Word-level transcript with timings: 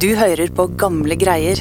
Du 0.00 0.14
hører 0.16 0.48
på 0.56 0.64
gamle 0.80 1.12
greier. 1.20 1.58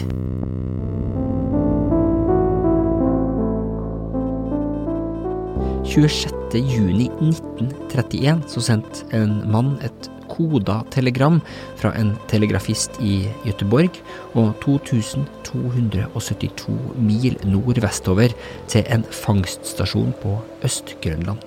juni 6.55 7.10
1931 7.20 8.46
så 8.47 8.63
sendte 8.63 9.04
en 9.17 9.41
mann 9.52 9.73
et 9.83 10.07
koda 10.31 10.78
telegram 10.94 11.41
fra 11.81 11.91
en 11.99 12.13
telegrafist 12.31 12.95
i 13.04 13.27
Gøteborg 13.43 13.99
og 14.39 14.55
2272 14.63 16.77
mil 16.95 17.35
nordvestover 17.43 18.31
til 18.71 18.87
en 18.87 19.03
fangststasjon 19.03 20.15
på 20.23 20.37
Øst-Grønland. 20.63 21.43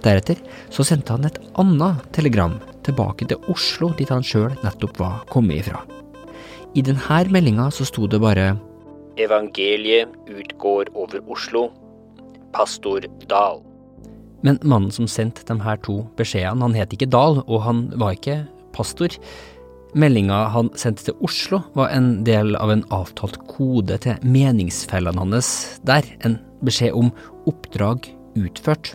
Deretter 0.00 0.40
så 0.72 0.88
sendte 0.88 1.12
han 1.18 1.28
et 1.28 1.36
annet 1.60 2.00
telegram 2.16 2.56
tilbake 2.88 3.28
til 3.28 3.44
Oslo, 3.52 3.92
dit 3.92 4.08
han 4.08 4.24
sjøl 4.24 4.56
nettopp 4.64 5.04
var 5.04 5.20
kommet 5.28 5.60
ifra. 5.60 5.84
I 6.76 6.82
denne 6.84 7.20
meldinga 7.32 7.70
så 7.72 7.86
sto 7.88 8.06
det 8.06 8.20
bare 8.20 8.52
Evangeliet 9.18 10.08
utgår 10.28 10.90
over 10.94 11.22
Oslo. 11.26 11.68
Pastor 12.52 13.02
Dahl. 13.28 13.62
Men 14.42 14.58
mannen 14.62 14.92
som 14.94 15.08
sendte 15.10 15.42
de 15.48 15.56
her 15.64 15.80
to 15.82 16.04
beskjedene, 16.18 16.62
han 16.62 16.76
het 16.76 16.92
ikke 16.94 17.10
Dahl, 17.10 17.40
og 17.46 17.64
han 17.64 17.88
var 17.98 18.14
ikke 18.14 18.44
pastor. 18.76 19.16
Meldinga 19.98 20.44
han 20.54 20.70
sendte 20.78 21.08
til 21.08 21.18
Oslo, 21.24 21.62
var 21.74 21.90
en 21.96 22.22
del 22.28 22.54
av 22.60 22.70
en 22.70 22.84
avtalt 22.94 23.40
kode 23.50 23.98
til 24.04 24.20
meningsfellene 24.22 25.18
hans 25.24 25.80
der, 25.88 26.06
en 26.22 26.38
beskjed 26.62 26.94
om 26.94 27.10
oppdrag 27.50 28.06
utført. 28.38 28.94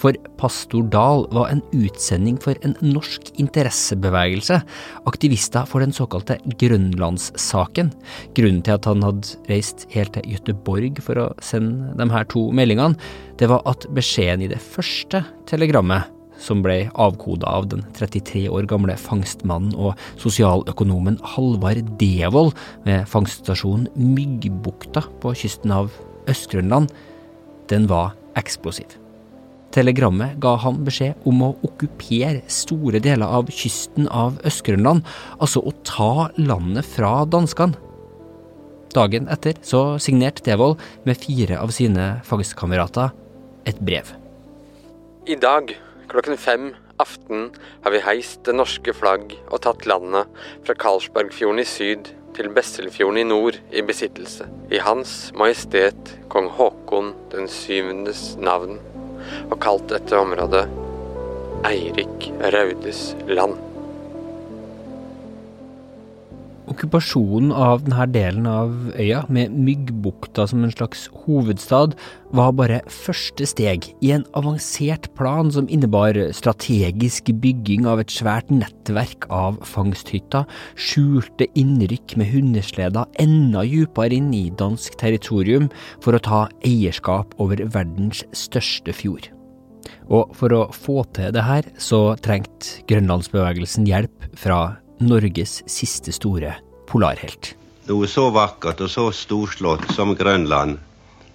For 0.00 0.16
pastor 0.40 0.86
Dahl 0.92 1.26
var 1.34 1.50
en 1.52 1.62
utsending 1.76 2.38
for 2.42 2.58
en 2.66 2.76
norsk 2.84 3.32
interessebevegelse, 3.40 4.60
aktivister 5.08 5.68
for 5.68 5.84
den 5.84 5.94
såkalte 5.96 6.38
Grønlandssaken. 6.60 7.92
Grunnen 8.36 8.64
til 8.66 8.76
at 8.76 8.88
han 8.88 9.04
hadde 9.06 9.36
reist 9.50 9.86
helt 9.94 10.14
til 10.16 10.34
Gøteborg 10.34 11.00
for 11.04 11.22
å 11.22 11.30
sende 11.44 11.94
de 11.98 12.10
her 12.12 12.28
to 12.32 12.48
meldingene, 12.56 12.98
det 13.40 13.50
var 13.52 13.64
at 13.68 13.88
beskjeden 13.96 14.46
i 14.46 14.52
det 14.52 14.62
første 14.62 15.24
telegrammet 15.48 16.12
som 16.42 16.60
ble 16.64 16.86
avkoda 17.00 17.48
av 17.48 17.68
den 17.72 17.84
33 17.96 18.46
år 18.52 18.68
gamle 18.68 18.96
fangstmannen 19.00 19.72
og 19.78 19.96
sosialøkonomen 20.20 21.18
Halvard 21.34 21.80
Devold 22.00 22.52
ved 22.84 23.06
fangststasjonen 23.10 23.88
Myggbukta 23.96 25.06
på 25.22 25.34
kysten 25.40 25.74
av 25.74 25.90
Øst-Grønland, 26.30 26.92
den 27.70 27.88
var 27.90 28.14
eksplosiv. 28.38 28.98
Telegrammet 29.76 30.38
ga 30.40 30.54
han 30.62 30.78
beskjed 30.86 31.26
om 31.28 31.42
å 31.44 31.50
okkupere 31.66 32.40
store 32.48 32.96
deler 33.04 33.28
av 33.28 33.50
kysten 33.52 34.06
av 34.08 34.38
Øst-Grønland, 34.48 35.02
altså 35.36 35.60
å 35.60 35.74
ta 35.84 36.30
landet 36.40 36.88
fra 36.88 37.26
danskene. 37.28 37.76
Dagen 38.96 39.28
etter 39.28 39.58
så 39.60 39.98
signerte 40.00 40.46
Devold 40.46 40.80
med 41.04 41.20
fire 41.20 41.58
av 41.60 41.74
sine 41.76 42.22
fangstkamerater 42.24 43.12
et 43.68 43.82
brev. 43.84 44.14
I 45.28 45.36
dag 45.36 45.74
klokken 46.08 46.40
fem 46.40 46.70
aften 47.02 47.50
har 47.84 47.92
vi 47.92 48.00
heist 48.00 48.46
det 48.48 48.56
norske 48.56 48.96
flagg 48.96 49.36
og 49.50 49.60
tatt 49.68 49.84
landet 49.84 50.32
fra 50.64 50.78
Karlsbergfjorden 50.86 51.60
i 51.60 51.68
syd 51.68 52.14
til 52.38 52.48
Besselfjorden 52.56 53.20
i 53.20 53.28
nord 53.28 53.60
i 53.76 53.84
besittelse, 53.84 54.48
i 54.72 54.80
Hans 54.80 55.34
Majestet 55.36 56.16
kong 56.32 56.48
Haakon 56.56 57.12
den 57.34 57.52
syvendes 57.52 58.30
navn 58.40 58.78
og 59.50 59.58
kalt 59.62 59.88
dette 59.92 60.18
området 60.18 60.66
Eirik 61.66 62.30
Raudes 62.54 63.14
land. 63.26 63.65
Okkupasjonen 66.66 67.52
av 67.54 67.84
denne 67.86 68.04
delen 68.10 68.46
av 68.50 68.72
øya, 68.98 69.20
med 69.30 69.54
Myggbukta 69.54 70.48
som 70.50 70.64
en 70.66 70.72
slags 70.74 71.04
hovedstad, 71.22 71.94
var 72.34 72.56
bare 72.58 72.80
første 72.90 73.46
steg 73.46 73.86
i 74.02 74.10
en 74.16 74.24
avansert 74.38 75.06
plan 75.14 75.52
som 75.54 75.68
innebar 75.70 76.18
strategisk 76.34 77.30
bygging 77.42 77.86
av 77.86 78.02
et 78.02 78.10
svært 78.10 78.50
nettverk 78.50 79.28
av 79.30 79.60
fangsthytter, 79.62 80.48
skjulte 80.74 81.46
innrykk 81.54 82.16
med 82.18 82.32
hundesleder 82.34 83.06
enda 83.22 83.62
dypere 83.66 84.18
inn 84.18 84.32
i 84.34 84.48
dansk 84.58 84.98
territorium 84.98 85.68
for 86.02 86.18
å 86.18 86.22
ta 86.22 86.40
eierskap 86.66 87.36
over 87.42 87.62
verdens 87.62 88.24
største 88.34 88.94
fjord. 88.96 89.30
Og 90.10 90.34
for 90.34 90.50
å 90.54 90.64
få 90.74 91.04
til 91.14 91.30
det 91.34 91.46
her, 91.46 91.70
så 91.78 92.16
trengte 92.22 92.82
grønlandsbevegelsen 92.90 93.86
hjelp 93.86 94.26
fra 94.38 94.80
Norges 94.98 95.60
siste 95.68 96.12
store 96.12 96.54
polarhelt. 96.88 97.52
Noe 97.86 98.08
så 98.08 98.30
vakkert 98.34 98.80
og 98.86 98.90
så 98.90 99.10
storslått 99.12 99.90
som 99.94 100.14
Grønland, 100.16 100.78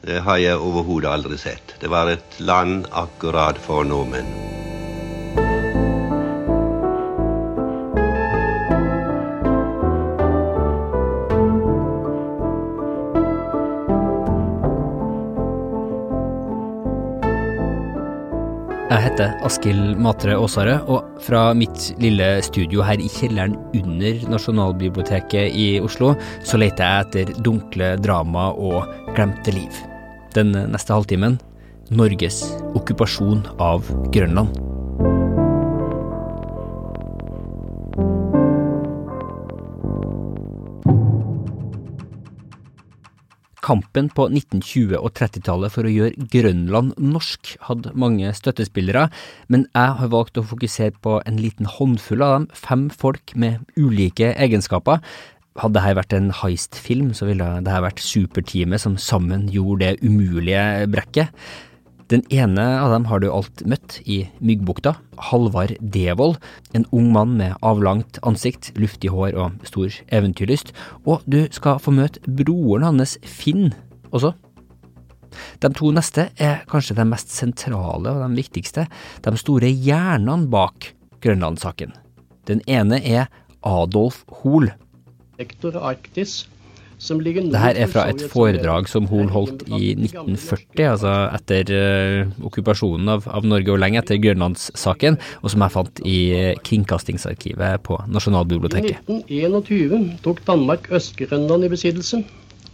det 0.02 0.24
har 0.26 0.42
jeg 0.42 0.58
overhodet 0.58 1.12
aldri 1.12 1.38
sett. 1.38 1.76
Det 1.80 1.92
var 1.92 2.10
et 2.10 2.40
land 2.42 2.90
akkurat 2.90 3.62
for 3.62 3.86
nordmenn. 3.86 4.71
Jeg 19.02 19.16
heter 19.16 19.32
Askild 19.42 19.96
Matre 19.98 20.36
Aasare, 20.38 20.76
og 20.86 21.24
fra 21.26 21.56
mitt 21.58 21.88
lille 21.98 22.28
studio 22.46 22.84
her 22.86 23.02
i 23.02 23.08
kjelleren 23.10 23.56
under 23.74 24.20
Nasjonalbiblioteket 24.30 25.58
i 25.58 25.66
Oslo, 25.82 26.12
så 26.46 26.60
leter 26.62 26.86
jeg 26.86 27.08
etter 27.08 27.42
dunkle 27.42 27.96
drama 27.98 28.52
og 28.54 28.86
glemte 29.16 29.56
liv. 29.58 29.82
Den 30.38 30.54
neste 30.54 30.94
halvtimen 30.94 31.40
Norges 31.90 32.44
okkupasjon 32.78 33.42
av 33.58 33.90
Grønland. 34.14 34.61
Kampen 43.72 44.10
på 44.12 44.26
1920- 44.28 44.98
og 45.00 45.14
30-tallet 45.16 45.72
for 45.72 45.88
å 45.88 45.92
gjøre 45.94 46.26
Grønland 46.34 46.98
norsk 47.00 47.54
hadde 47.70 47.94
mange 47.96 48.34
støttespillere, 48.36 49.06
men 49.48 49.64
jeg 49.70 49.94
har 50.02 50.12
valgt 50.12 50.40
å 50.42 50.44
fokusere 50.44 50.98
på 51.00 51.22
en 51.24 51.40
liten 51.40 51.70
håndfull 51.78 52.26
av 52.26 52.34
dem, 52.34 52.48
fem 52.52 52.90
folk 52.92 53.32
med 53.40 53.64
ulike 53.80 54.34
egenskaper. 54.36 55.00
Hadde 55.62 55.80
dette 55.80 56.00
vært 56.02 56.18
en 56.18 56.30
heist-film, 56.42 57.14
så 57.16 57.30
ville 57.30 57.48
dette 57.64 57.84
vært 57.86 58.04
superteamet 58.04 58.84
som 58.84 59.00
sammen 59.00 59.48
gjorde 59.54 59.94
det 59.94 60.04
umulige 60.04 60.90
brekket. 60.92 61.32
Den 62.12 62.26
ene 62.28 62.64
av 62.84 62.92
dem 62.92 63.06
har 63.08 63.22
du 63.24 63.30
alt 63.32 63.62
møtt 63.64 64.02
i 64.04 64.26
Myggbukta. 64.44 64.98
Halvard 65.32 65.78
Devold. 65.80 66.42
En 66.76 66.84
ung 66.92 67.08
mann 67.16 67.38
med 67.40 67.56
avlangt 67.64 68.20
ansikt, 68.28 68.74
luftig 68.76 69.14
hår 69.14 69.38
og 69.40 69.64
stor 69.70 69.96
eventyrlyst. 70.12 70.74
Og 71.08 71.24
du 71.24 71.46
skal 71.56 71.80
få 71.80 71.94
møte 71.96 72.20
broren 72.28 72.84
hans, 72.90 73.16
Finn, 73.24 73.72
også. 74.12 74.34
De 75.64 75.72
to 75.72 75.94
neste 75.96 76.28
er 76.36 76.66
kanskje 76.68 76.98
de 77.00 77.08
mest 77.08 77.32
sentrale 77.32 78.12
og 78.12 78.26
de 78.26 78.42
viktigste, 78.42 78.90
de 79.24 79.38
store 79.40 79.72
hjernene 79.72 80.52
bak 80.52 80.92
Grønlandssaken. 81.24 81.96
Den 82.44 82.60
ene 82.68 83.00
er 83.00 83.32
Adolf 83.64 84.26
Hoel. 84.42 84.74
Rektor 85.40 85.80
Arktis 85.80 86.42
det 87.02 87.62
her 87.62 87.78
er 87.82 87.90
fra 87.90 88.04
et 88.12 88.22
foredrag 88.30 88.90
som 88.90 89.08
hun 89.10 89.32
holdt 89.34 89.64
i 89.68 89.96
1940, 89.96 90.84
altså 90.86 91.14
etter 91.34 91.72
uh, 91.74 92.46
okkupasjonen 92.46 93.10
av, 93.10 93.26
av, 93.26 93.48
Norge 93.48 93.74
og 93.74 93.82
lenge 93.82 94.02
etter 94.04 94.22
Grønlandssaken, 94.22 95.18
og 95.42 95.54
som 95.54 95.66
jeg 95.66 95.76
fant 95.78 96.04
i 96.06 96.20
Kringkastingsarkivet 96.68 97.82
på 97.88 97.98
Nasjonalbiblioteket. 98.12 99.02
I 99.26 99.42
1921 99.50 100.22
tok 100.22 100.46
Danmark 100.46 100.92
Øst-Grønland 100.94 101.66
i 101.66 101.74
besittelse. 101.74 102.22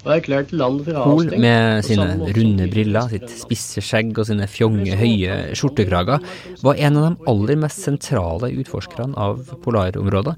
Hol 0.07 1.33
med 1.41 1.83
sine 1.83 2.06
runde 2.38 2.68
briller, 2.71 3.09
sitt 3.12 3.31
spisse 3.41 3.83
skjegg 3.83 4.13
og 4.15 4.30
sine 4.30 4.47
fjonge, 4.47 4.95
høye 4.95 5.57
skjortekrager 5.57 6.23
var 6.63 6.80
en 6.80 7.00
av 7.00 7.07
de 7.09 7.30
aller 7.33 7.59
mest 7.59 7.83
sentrale 7.83 8.53
utforskerne 8.62 9.18
av 9.19 9.41
polarområder. 9.65 10.38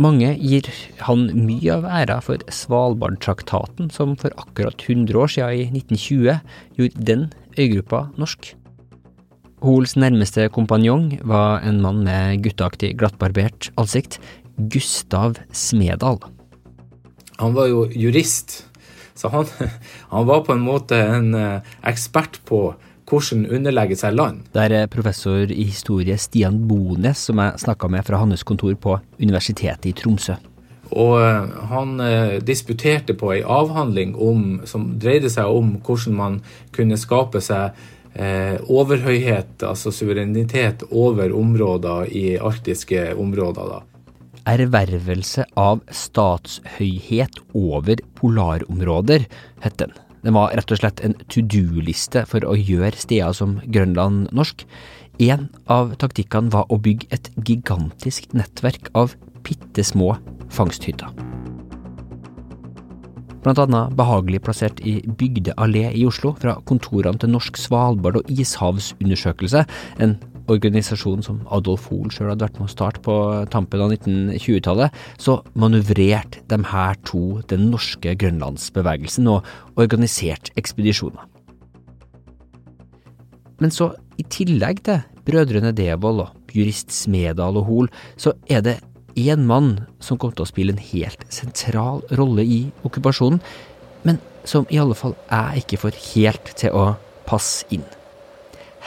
Mange 0.00 0.30
gir 0.40 0.64
han 1.04 1.26
mye 1.36 1.74
av 1.74 1.84
æra 1.84 2.16
for 2.24 2.40
Svalbardtraktaten, 2.48 3.90
som 3.92 4.14
for 4.16 4.32
akkurat 4.40 4.80
100 4.86 5.18
år 5.20 5.28
siden, 5.28 5.58
i 5.60 5.82
1920, 5.82 6.38
gjorde 6.78 7.04
den 7.04 7.26
øygruppa 7.60 8.06
norsk. 8.16 8.54
Hoels 9.60 9.98
nærmeste 10.00 10.46
kompanjong 10.48 11.18
var 11.28 11.60
en 11.68 11.82
mann 11.84 12.00
med 12.06 12.40
gutteaktig, 12.46 12.94
glattbarbert 12.96 13.68
ansikt, 13.76 14.16
Gustav 14.72 15.36
Smedal. 15.52 16.16
Han 17.36 17.52
var 17.56 17.68
jo 17.68 17.84
jurist, 17.92 18.62
så 19.12 19.28
han, 19.28 19.52
han 20.14 20.28
var 20.32 20.46
på 20.48 20.56
en 20.56 20.64
måte 20.64 20.96
en 20.96 21.34
eh, 21.36 21.74
ekspert 21.92 22.40
på 22.48 22.70
hvordan 23.10 23.48
underlegge 23.50 23.98
seg 23.98 24.14
land. 24.16 24.44
Det 24.54 24.68
er 24.70 24.90
professor 24.92 25.50
i 25.50 25.66
historie 25.66 26.16
Stian 26.18 26.62
Bones 26.70 27.26
som 27.26 27.42
jeg 27.42 27.64
snakka 27.64 27.90
med 27.90 28.06
fra 28.06 28.22
hans 28.22 28.46
kontor 28.46 28.76
på 28.78 28.96
Universitetet 29.18 29.90
i 29.90 29.96
Tromsø. 29.98 30.38
Og 30.90 31.20
eh, 31.22 31.54
han 31.70 32.00
eh, 32.02 32.36
disputerte 32.42 33.14
på 33.18 33.32
ei 33.36 33.40
avhandling 33.46 34.16
om, 34.18 34.60
som 34.66 34.92
dreide 35.02 35.30
seg 35.30 35.50
om 35.50 35.76
hvordan 35.86 36.18
man 36.18 36.40
kunne 36.74 36.98
skape 36.98 37.42
seg 37.44 37.78
eh, 38.14 38.58
overhøyhet, 38.66 39.62
altså 39.66 39.94
suverenitet, 39.94 40.82
over 40.90 41.34
områder 41.36 42.10
i 42.10 42.26
arktiske 42.38 43.12
områder. 43.14 43.76
da. 43.76 43.80
Ervervelse 44.50 45.44
av 45.60 45.82
statshøyhet 45.94 47.42
over 47.54 48.02
polarområder, 48.18 49.28
het 49.62 49.78
den. 49.78 49.94
Den 50.24 50.36
var 50.36 50.52
rett 50.56 50.72
og 50.72 50.80
slett 50.80 51.00
en 51.04 51.16
to 51.32 51.42
do-liste 51.42 52.26
for 52.28 52.44
å 52.44 52.56
gjøre 52.58 52.98
steder 53.00 53.36
som 53.36 53.58
Grønland 53.72 54.28
norsk. 54.36 54.66
En 55.20 55.48
av 55.68 55.94
taktikkene 56.00 56.52
var 56.52 56.68
å 56.72 56.80
bygge 56.80 57.10
et 57.14 57.30
gigantisk 57.44 58.30
nettverk 58.36 58.92
av 58.96 59.16
bitte 59.46 59.84
små 59.84 60.14
fangsthytter. 60.52 61.12
Blant 63.40 63.60
annet 63.62 63.94
behagelig 63.96 64.42
plassert 64.44 64.82
i 64.84 64.98
Bygde 65.00 65.54
allé 65.56 65.86
i 65.96 66.04
Oslo, 66.08 66.34
fra 66.36 66.58
kontorene 66.68 67.20
til 67.20 67.32
Norsk 67.32 67.56
Svalbard 67.56 68.18
og 68.20 68.28
ishavsundersøkelse, 68.28 69.64
en 70.04 70.18
organisasjon 70.50 71.24
som 71.24 71.40
Adolf 71.54 71.88
Hoel 71.90 72.10
sjøl 72.12 72.32
hadde 72.32 72.46
vært 72.46 72.58
med 72.60 72.68
å 72.68 72.72
starte 72.72 73.02
på 73.04 73.16
tampen 73.52 73.82
av 73.84 73.94
1920-tallet, 73.94 74.96
så 75.20 75.38
manøvrerte 75.58 76.42
de 76.50 76.60
her 76.72 76.98
to 77.08 77.24
den 77.50 77.68
norske 77.72 78.14
grønlandsbevegelsen 78.20 79.30
og 79.30 79.46
organiserte 79.80 80.54
ekspedisjoner. 80.60 81.26
Men 83.60 83.72
så, 83.74 83.92
i 84.16 84.24
tillegg 84.32 84.84
til 84.86 85.02
brødrene 85.26 85.74
Devold 85.76 86.24
og 86.24 86.54
jurist 86.56 86.92
Smedal 86.96 87.58
og 87.60 87.66
Hoel, 87.68 87.90
så 88.16 88.32
er 88.48 88.64
det 88.64 88.78
én 89.20 89.44
mann 89.46 89.86
som 90.00 90.18
kom 90.18 90.32
til 90.32 90.46
å 90.46 90.48
spille 90.48 90.74
en 90.74 90.82
helt 90.90 91.24
sentral 91.32 92.00
rolle 92.16 92.44
i 92.46 92.60
okkupasjonen, 92.86 93.40
men 94.08 94.20
som 94.48 94.64
i 94.72 94.80
alle 94.80 94.96
fall 94.96 95.14
jeg 95.28 95.64
ikke 95.64 95.80
får 95.84 95.98
helt 96.14 96.54
til 96.56 96.76
å 96.76 96.86
passe 97.28 97.68
inn. 97.74 97.84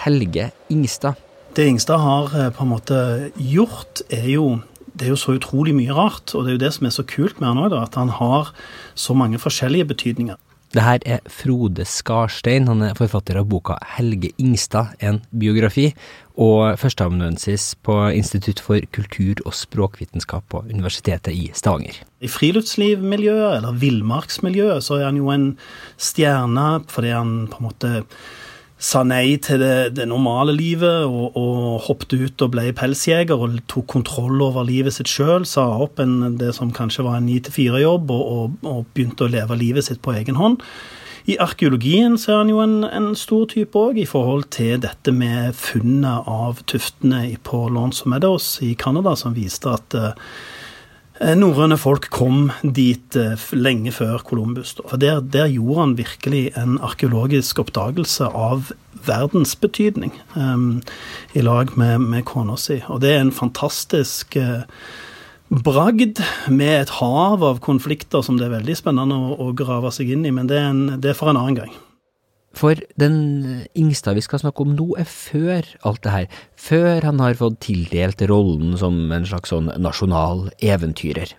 Helge 0.03 0.49
Ingstad. 0.73 1.19
Det 1.53 1.67
Ingstad 1.69 2.01
har 2.01 2.31
eh, 2.33 2.49
på 2.49 2.63
en 2.65 2.71
måte 2.71 2.99
gjort, 3.37 4.01
er 4.09 4.25
jo 4.31 4.47
det 4.93 5.07
er 5.07 5.13
jo 5.13 5.17
så 5.17 5.35
utrolig 5.37 5.73
mye 5.73 5.93
rart, 5.93 6.33
og 6.33 6.45
det 6.45 6.51
er 6.51 6.55
jo 6.57 6.61
det 6.63 6.71
som 6.75 6.87
er 6.87 6.93
så 6.93 7.05
kult 7.09 7.39
med 7.41 7.49
han 7.49 7.61
òg, 7.61 7.75
at 7.77 7.95
han 7.97 8.11
har 8.13 8.51
så 8.93 9.15
mange 9.17 9.41
forskjellige 9.41 9.87
betydninger. 9.89 10.37
Det 10.73 10.81
her 10.81 11.03
er 11.05 11.21
Frode 11.29 11.85
Skarstein, 11.85 12.65
han 12.65 12.81
er 12.81 12.95
forfatter 12.97 13.37
av 13.37 13.45
boka 13.49 13.75
Helge 13.93 14.31
Ingstad, 14.41 14.95
en 15.05 15.19
biografi, 15.29 15.91
og 16.33 16.79
førsteamanuensis 16.81 17.75
på 17.85 17.99
Institutt 18.17 18.61
for 18.61 18.81
kultur- 18.93 19.43
og 19.45 19.53
språkvitenskap 19.53 20.47
på 20.49 20.63
Universitetet 20.73 21.37
i 21.37 21.51
Stavanger. 21.53 21.99
I 22.25 22.29
friluftslivmiljøet, 22.33 23.59
eller 23.59 23.77
villmarksmiljøet, 23.77 24.81
så 24.81 24.97
er 24.97 25.11
han 25.11 25.21
jo 25.21 25.29
en 25.33 25.51
stjerne 26.01 26.81
fordi 26.89 27.13
han 27.13 27.35
på 27.53 27.61
en 27.61 27.69
måte 27.69 27.93
sa 28.83 29.03
nei 29.07 29.37
til 29.43 29.61
det, 29.63 29.95
det 29.95 30.07
normale 30.11 30.53
livet 30.55 31.05
og, 31.07 31.37
og, 31.39 31.83
hoppet 31.85 32.15
ut 32.19 32.43
og 32.43 32.51
ble 32.55 32.65
pelsjeger 32.75 33.39
og 33.39 33.61
tok 33.71 33.87
kontroll 33.95 34.41
over 34.43 34.67
livet 34.67 34.97
sitt 34.97 35.11
sjøl. 35.11 35.47
Sa 35.47 35.65
opp 35.85 36.01
en, 36.03 36.35
det 36.39 36.51
som 36.57 36.73
kanskje 36.75 37.05
var 37.07 37.19
en 37.19 37.29
ni 37.29 37.39
til 37.43 37.55
fire-jobb, 37.55 38.11
og, 38.11 38.25
og, 38.33 38.57
og, 38.67 38.83
begynte 38.93 39.27
å 39.27 39.31
leve 39.31 39.57
livet 39.59 39.87
sitt 39.87 40.03
på 40.03 40.15
egen 40.17 40.39
hånd. 40.39 40.59
I 41.31 41.37
arkeologien 41.39 42.17
så 42.19 42.33
er 42.33 42.41
han 42.41 42.51
jo 42.51 42.59
en, 42.59 42.81
en 42.83 43.13
stor 43.15 43.45
type 43.53 43.79
òg, 43.79 44.01
i 44.01 44.09
forhold 44.09 44.49
til 44.51 44.81
dette 44.83 45.13
med 45.15 45.55
funnet 45.55 46.27
av 46.27 46.59
tuftene 46.67 47.29
på 47.47 47.61
Lawrence 47.69 48.09
Meadows 48.11 48.57
i 48.67 48.73
Canada, 48.75 49.15
som 49.15 49.37
viste 49.37 49.71
at 49.71 49.95
uh, 49.95 50.11
norrøne 51.21 51.77
folk 51.77 52.07
kom 52.13 52.47
dit 52.63 53.17
uh, 53.19 53.37
lenge 53.53 53.93
før 53.93 54.23
Columbus. 54.25 54.73
For 54.81 54.97
der, 54.97 55.21
der, 55.21 55.51
gjorde 55.51 55.79
han 55.79 55.97
virkelig 55.99 56.43
en 56.57 56.79
arkeologisk 56.81 57.59
oppdagelse 57.61 58.31
av 58.33 58.71
verdens 59.05 59.55
betydning, 59.59 60.13
um, 60.35 60.81
i 61.35 61.43
lag 61.43 61.75
med, 61.77 61.99
med 61.99 62.25
kona 62.25 62.57
si. 62.57 62.81
Og 62.89 63.03
det 63.03 63.13
er 63.13 63.21
en 63.21 63.35
fantastisk 63.35 64.37
uh, 64.39 64.65
bragd 65.53 66.23
med 66.49 66.81
et 66.81 66.93
hav 66.97 67.43
av 67.45 67.61
konflikter 67.61 68.25
som 68.25 68.39
det 68.39 68.47
er 68.47 68.57
veldig 68.57 68.77
spennende 68.79 69.17
å, 69.17 69.35
å 69.37 69.51
grave 69.57 69.91
seg 69.93 70.15
inn 70.15 70.25
i, 70.25 70.33
men 70.33 70.49
det 70.49 70.59
er, 70.59 70.69
en, 70.71 70.85
det 70.97 71.13
er, 71.13 71.19
for 71.19 71.29
en 71.29 71.39
annen 71.39 71.59
gang. 71.61 71.73
For 72.53 72.77
den 73.01 73.15
Ingstad 73.73 74.17
vi 74.17 74.23
skal 74.25 74.43
snakke 74.43 74.61
om 74.61 74.75
nå, 74.77 74.91
er 75.01 75.09
før 75.09 75.65
alt 75.89 76.03
det 76.05 76.13
her. 76.13 76.27
Før 76.55 77.07
han 77.07 77.21
har 77.23 77.39
fått 77.39 77.61
tildelt 77.65 78.21
rollen 78.29 78.75
som 78.77 78.99
en 79.11 79.25
slags 79.25 79.53
sånn 79.53 79.71
nasjonal 79.81 80.51
eventyrer. 80.61 81.33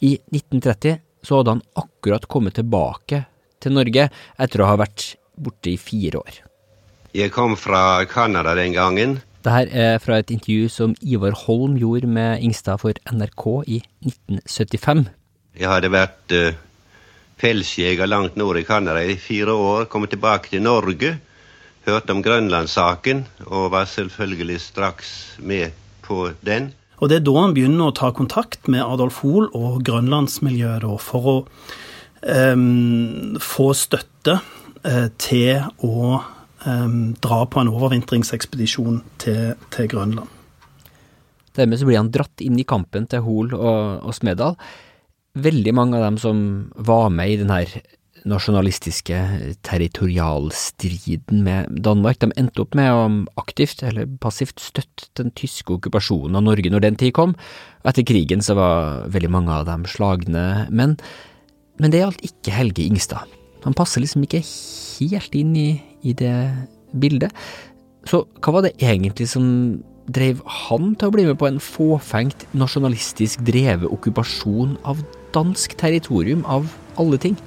I 0.00 0.16
1930 0.30 1.00
så 1.26 1.40
hadde 1.40 1.56
han 1.56 1.64
akkurat 1.76 2.28
kommet 2.30 2.56
tilbake 2.56 3.24
til 3.60 3.74
Norge 3.76 4.06
etter 4.40 4.62
å 4.62 4.70
ha 4.70 4.78
vært 4.80 5.16
borte 5.40 5.74
i 5.74 5.80
fire 5.80 6.22
år. 6.22 6.38
Jeg 7.16 7.34
kom 7.34 7.58
fra 7.58 8.06
Canada 8.08 8.54
den 8.54 8.72
gangen 8.76 9.18
dette 9.40 9.72
er 9.72 9.94
fra 10.04 10.18
et 10.20 10.30
intervju 10.30 10.68
som 10.68 10.94
Ivar 11.00 11.32
Holm 11.46 11.78
gjorde 11.80 12.06
med 12.06 12.42
Ingstad 12.44 12.82
for 12.82 12.92
NRK 13.08 13.44
i 13.72 13.78
1975. 14.04 15.06
Jeg 15.56 15.68
hadde 15.70 15.90
vært 15.94 16.34
uh, 16.36 16.58
pelsjeger 17.40 18.08
langt 18.08 18.36
nord 18.36 18.60
i 18.60 18.64
Canada 18.68 19.02
i 19.02 19.16
fire 19.20 19.54
år, 19.56 19.88
kom 19.90 20.06
tilbake 20.06 20.52
til 20.52 20.64
Norge, 20.64 21.16
hørte 21.88 22.12
om 22.12 22.22
Grønlandssaken 22.24 23.24
og 23.48 23.70
var 23.72 23.88
selvfølgelig 23.88 24.60
straks 24.60 25.14
med 25.40 25.72
på 26.04 26.30
den. 26.44 26.72
Og 27.00 27.08
Det 27.08 27.16
er 27.16 27.24
da 27.24 27.36
han 27.38 27.54
begynner 27.56 27.88
å 27.88 27.96
ta 27.96 28.10
kontakt 28.12 28.68
med 28.68 28.84
Adolf 28.84 29.22
Hoel 29.24 29.48
og 29.56 29.80
grønlandsmiljøet 29.88 30.84
for 31.00 31.30
å 31.30 31.36
um, 32.20 33.38
få 33.40 33.70
støtte 33.72 34.36
uh, 34.84 35.08
til 35.16 35.64
å 35.80 36.20
um, 36.66 37.00
dra 37.16 37.40
på 37.48 37.62
en 37.62 37.72
overvintringsekspedisjon 37.72 39.00
til, 39.22 39.56
til 39.72 39.88
Grønland. 39.88 40.28
Dermed 41.56 41.80
så 41.80 41.88
blir 41.88 41.98
han 41.98 42.12
dratt 42.12 42.44
inn 42.44 42.60
i 42.60 42.68
kampen 42.68 43.08
til 43.10 43.24
Hol 43.24 43.56
og, 43.56 44.04
og 44.04 44.14
Smedal. 44.14 44.60
Veldig 45.38 45.72
mange 45.78 45.98
av 45.98 46.02
dem 46.08 46.18
som 46.18 46.38
var 46.74 47.10
med 47.14 47.30
i 47.30 47.38
den 47.38 47.52
her 47.54 47.70
nasjonalistiske 48.26 49.16
territorialstriden 49.64 51.44
med 51.46 51.70
Danmark, 51.84 52.18
de 52.20 52.32
endte 52.36 52.64
opp 52.64 52.74
med 52.76 52.90
å 52.92 53.04
aktivt 53.40 53.84
eller 53.86 54.08
passivt 54.20 54.60
støtte 54.60 55.08
den 55.20 55.30
tyske 55.38 55.72
okkupasjonen 55.76 56.36
av 56.36 56.44
Norge 56.48 56.72
når 56.72 56.84
den 56.84 56.98
tid 57.00 57.14
kom. 57.16 57.36
Etter 57.86 58.04
krigen 58.04 58.42
så 58.44 58.56
var 58.58 59.06
veldig 59.14 59.30
mange 59.32 59.54
av 59.54 59.68
dem 59.68 59.86
slagne 59.88 60.66
menn. 60.68 60.98
Men 61.80 61.94
det 61.94 62.02
gjaldt 62.02 62.26
ikke 62.26 62.56
Helge 62.56 62.84
Ingstad. 62.84 63.30
Han 63.64 63.76
passer 63.76 64.02
liksom 64.02 64.24
ikke 64.26 64.42
helt 64.42 65.36
inn 65.36 65.54
i, 65.56 65.70
i 66.02 66.12
det 66.16 66.34
bildet. 66.92 67.32
Så 68.08 68.24
hva 68.40 68.56
var 68.56 68.66
det 68.66 68.76
egentlig 68.80 69.28
som 69.30 69.46
drev 70.10 70.40
han 70.66 70.94
til 70.98 71.08
å 71.08 71.14
bli 71.14 71.24
med 71.28 71.38
på 71.38 71.46
en 71.48 71.60
fåfengt, 71.62 72.48
nasjonalistisk 72.56 73.44
drevet 73.46 73.88
okkupasjon 73.92 74.74
av 74.88 75.00
dansk 75.34 75.76
territorium, 75.80 76.44
av 76.44 76.68
alle 77.00 77.20
ting? 77.22 77.38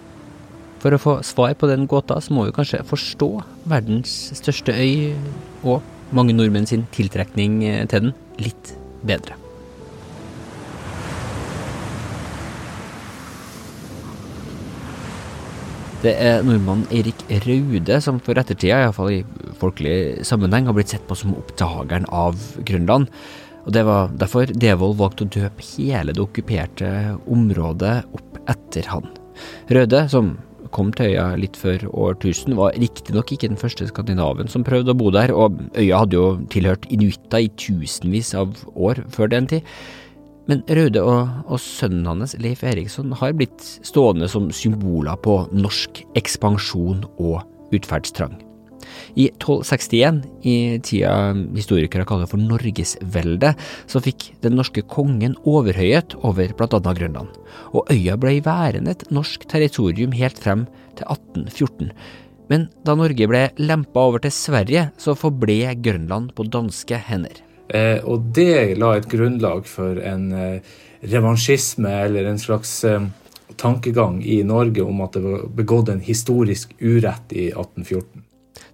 For 0.83 0.95
å 0.95 0.99
få 0.99 1.13
svar 1.23 1.53
på 1.55 1.69
den 1.69 1.87
gåta, 1.87 2.19
så 2.19 2.35
må 2.35 2.47
vi 2.47 2.55
kanskje 2.55 2.83
forstå 2.87 3.29
verdens 3.71 4.33
største 4.35 4.75
øy 4.75 5.13
og 5.63 5.79
mange 6.13 6.35
nordmenn 6.35 6.67
sin 6.69 6.83
tiltrekning 6.95 7.61
til 7.63 8.09
den 8.09 8.13
litt 8.41 8.75
bedre. 9.07 9.37
Det 16.03 16.11
er 16.19 16.41
nordmannen 16.43 16.83
Erik 16.91 17.21
Raude 17.45 18.01
som 18.03 18.17
for 18.19 18.35
ettertida, 18.35 18.81
iallfall 18.83 19.13
i 19.13 19.21
folkelig 19.61 20.25
sammenheng, 20.27 20.67
har 20.67 20.75
blitt 20.75 20.91
sett 20.91 21.05
på 21.07 21.15
som 21.15 21.31
oppdageren 21.39 22.03
av 22.11 22.35
Grønland. 22.67 23.07
Og 23.63 23.71
Det 23.71 23.83
var 23.87 24.11
derfor 24.19 24.49
Devold 24.51 24.97
valgte 24.99 25.25
å 25.25 25.33
døpe 25.39 25.67
hele 25.77 26.15
det 26.15 26.23
okkuperte 26.23 26.89
området 27.31 28.01
opp 28.11 28.41
etter 28.51 28.89
han. 28.91 29.07
Røde, 29.71 30.03
som 30.11 30.35
kom 30.73 30.91
til 30.95 31.13
øya 31.13 31.25
litt 31.39 31.57
før 31.59 31.85
årtusen, 31.89 32.57
var 32.57 32.75
riktignok 32.81 33.31
ikke 33.31 33.51
den 33.51 33.59
første 33.59 33.87
skandinaven 33.89 34.49
som 34.51 34.65
prøvde 34.65 34.93
å 34.93 34.97
bo 34.97 35.11
der, 35.13 35.31
og 35.31 35.59
øya 35.77 36.03
hadde 36.03 36.17
jo 36.17 36.27
tilhørt 36.53 36.87
inuitter 36.91 37.45
i 37.45 37.51
tusenvis 37.61 38.33
av 38.37 38.55
år 38.73 39.03
før 39.13 39.31
den 39.31 39.49
tid. 39.51 39.75
Men 40.49 40.63
Raude 40.67 40.99
og, 41.07 41.29
og, 41.47 41.59
sønnen 41.63 42.09
hans, 42.09 42.33
Leif 42.43 42.65
Eriksson, 42.67 43.13
har 43.15 43.35
blitt 43.37 43.63
stående 43.87 44.27
som 44.27 44.49
symboler 44.51 45.15
på 45.23 45.37
norsk 45.55 46.03
ekspansjon 46.19 47.05
og 47.15 47.45
utferdstrang. 47.75 48.35
I 49.15 49.29
1261, 49.35 50.21
i 50.43 50.55
tida 50.85 51.13
historikere 51.55 52.07
kaller 52.09 52.29
for 52.29 52.41
Norgesveldet, 52.41 53.53
så 53.89 54.01
fikk 54.03 54.31
den 54.45 54.57
norske 54.59 54.85
kongen 54.89 55.37
overhøyhet 55.43 56.17
over 56.23 56.53
annet 56.63 56.99
Grønland, 56.99 57.31
og 57.73 57.89
øya 57.93 58.17
ble 58.17 58.39
værende 58.45 58.93
et 58.95 59.07
norsk 59.13 59.47
territorium 59.51 60.13
helt 60.15 60.39
frem 60.39 60.67
til 60.97 61.07
1814. 61.07 61.93
Men 62.51 62.67
da 62.85 62.95
Norge 62.99 63.27
ble 63.29 63.47
lempa 63.61 64.07
over 64.09 64.23
til 64.23 64.33
Sverige, 64.35 64.89
så 64.99 65.15
forble 65.17 65.73
Grønland 65.81 66.33
på 66.35 66.45
danske 66.51 66.99
hender. 67.07 67.39
Eh, 67.73 68.03
og 68.03 68.29
det 68.35 68.75
la 68.77 68.97
et 68.97 69.07
grunnlag 69.09 69.65
for 69.69 69.97
en 70.03 70.31
eh, 70.35 70.73
revansjisme 71.09 71.89
eller 72.05 72.27
en 72.29 72.41
slags 72.41 72.83
eh, 72.85 73.07
tankegang 73.57 74.19
i 74.25 74.41
Norge 74.45 74.83
om 74.83 75.01
at 75.05 75.15
det 75.15 75.23
var 75.23 75.47
begått 75.57 75.89
en 75.93 76.03
historisk 76.03 76.75
urett 76.81 77.33
i 77.33 77.47
1814. 77.53 78.12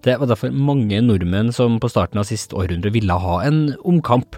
Det 0.06 0.16
var 0.20 0.30
derfor 0.30 0.54
mange 0.56 1.02
nordmenn 1.04 1.52
som 1.56 1.80
på 1.82 1.90
starten 1.92 2.22
av 2.22 2.28
sist 2.30 2.54
århundre 2.56 2.92
ville 2.96 3.18
ha 3.20 3.40
en 3.46 3.74
omkamp. 3.88 4.38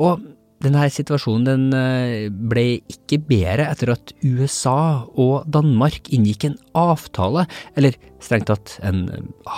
Og 0.00 0.22
denne 0.62 0.86
situasjonen 0.94 1.44
den 1.48 1.64
eh, 1.76 2.30
ble 2.30 2.64
ikke 2.92 3.18
bedre 3.28 3.66
etter 3.68 3.92
at 3.96 4.14
USA 4.22 5.04
og 5.18 5.48
Danmark 5.52 6.08
inngikk 6.14 6.46
en 6.48 6.58
avtale, 6.78 7.48
eller 7.76 7.98
strengt 8.22 8.48
tatt 8.48 8.76
en 8.86 9.08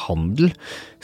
handel, 0.07 0.55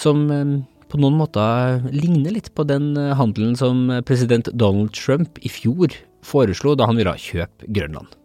som 0.00 0.26
eh, 0.35 0.54
på 0.90 0.99
noen 0.99 1.21
måter 1.21 1.85
ligner 1.95 2.35
litt 2.35 2.50
på 2.57 2.66
den 2.66 2.97
handelen 3.14 3.54
som 3.54 3.85
president 4.09 4.50
Donald 4.59 4.90
Trump 4.97 5.38
i 5.47 5.52
fjor 5.52 5.95
foreslo 6.26 6.75
da 6.75 6.88
han 6.90 6.99
ville 6.99 7.14
kjøpe 7.14 7.69
Grønland. 7.71 8.20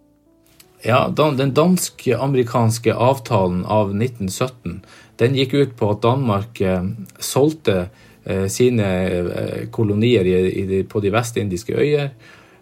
Ja, 0.86 1.08
Den 1.10 1.54
dansk-amerikanske 1.54 2.94
avtalen 2.94 3.66
av 3.66 3.90
1917 3.96 4.84
den 5.18 5.34
gikk 5.34 5.54
ut 5.54 5.72
på 5.80 5.90
at 5.96 6.04
Danmark 6.04 6.62
eh, 6.62 6.84
solgte 7.18 7.88
eh, 8.24 8.46
sine 8.52 8.90
eh, 9.10 9.64
kolonier 9.74 10.84
på 10.86 11.02
de 11.02 11.12
vestindiske 11.16 11.74
øyer 11.74 12.12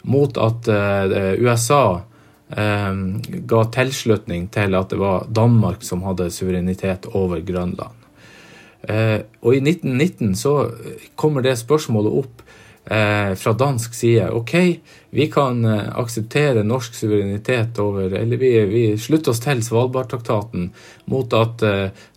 mot 0.04 0.38
at 0.38 0.68
USA 1.40 2.04
ga 2.54 3.60
tilslutning 3.74 4.50
til 4.54 4.76
at 4.76 4.92
det 4.92 4.98
var 5.00 5.24
Danmark 5.32 5.82
som 5.88 6.04
hadde 6.04 6.28
suverenitet 6.30 7.08
over 7.16 7.40
Grønland. 7.40 8.04
Og 9.40 9.56
i 9.56 9.62
1919 9.64 10.36
så 10.36 10.52
kommer 11.16 11.42
det 11.42 11.56
spørsmålet 11.58 12.20
opp 12.20 12.44
fra 12.84 13.54
dansk 13.56 13.94
side. 13.96 14.26
Ok, 14.36 14.54
vi 15.16 15.28
kan 15.32 15.62
akseptere 15.66 16.66
norsk 16.68 16.98
suverenitet 16.98 17.80
over 17.80 18.12
Eller 18.12 18.38
vi, 18.38 18.50
vi 18.68 18.82
slutter 19.00 19.32
oss 19.32 19.40
til 19.40 19.62
Svalbardtraktaten 19.64 20.66
mot 21.08 21.34
at 21.38 21.64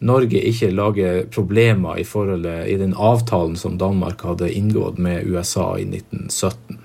Norge 0.03 0.43
ikke 0.51 0.73
lager 0.75 1.23
problemer 1.31 2.03
i 2.03 2.05
forholdet 2.05 2.67
i 2.73 2.75
den 2.83 2.97
avtalen 2.99 3.55
som 3.55 3.79
Danmark 3.79 4.27
hadde 4.27 4.51
inngått 4.51 4.99
med 4.99 5.23
USA 5.31 5.77
i 5.79 5.87
1917. 5.87 6.83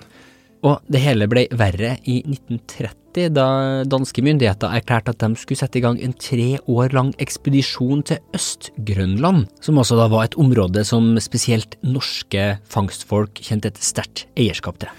Og 0.61 0.81
det 0.91 1.01
hele 1.01 1.25
ble 1.29 1.47
verre 1.57 1.95
i 2.05 2.21
1930, 2.21 3.00
da 3.13 3.83
danske 3.83 4.23
myndigheter 4.23 4.71
erklærte 4.71 5.11
at 5.11 5.19
de 5.19 5.35
skulle 5.35 5.59
sette 5.59 5.79
i 5.79 5.83
gang 5.83 5.99
en 5.99 6.13
tre 6.13 6.57
år 6.67 6.93
lang 6.95 7.11
ekspedisjon 7.19 8.03
til 8.03 8.17
Øst-Grønland, 8.33 9.47
som 9.61 9.77
også 9.77 9.97
da 9.99 10.07
var 10.07 10.23
et 10.29 10.37
område 10.39 10.85
som 10.87 11.17
spesielt 11.19 11.75
norske 11.83 12.57
fangstfolk 12.71 13.41
kjente 13.43 13.67
et 13.67 13.81
sterkt 13.83 14.27
eierskap 14.37 14.79
til. 14.79 14.89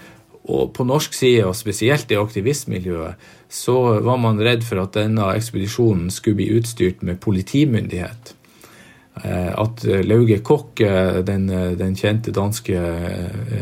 Og 0.43 0.73
på 0.75 0.83
norsk 0.83 1.13
side, 1.15 1.45
og 1.47 1.55
spesielt 1.55 2.11
i 2.11 2.19
aktivistmiljøet, 2.19 3.15
så 3.49 3.99
var 4.03 4.17
man 4.19 4.41
redd 4.43 4.65
for 4.67 4.83
at 4.83 4.95
denne 4.97 5.29
ekspedisjonen 5.37 6.11
skulle 6.11 6.41
bli 6.41 6.51
utstyrt 6.57 7.03
med 7.03 7.21
politimyndighet. 7.23 8.35
At 9.13 9.83
Lauge 10.07 10.39
Kokk, 10.41 10.81
den, 11.27 11.43
den 11.77 11.93
kjente 11.95 12.31
danske 12.33 12.79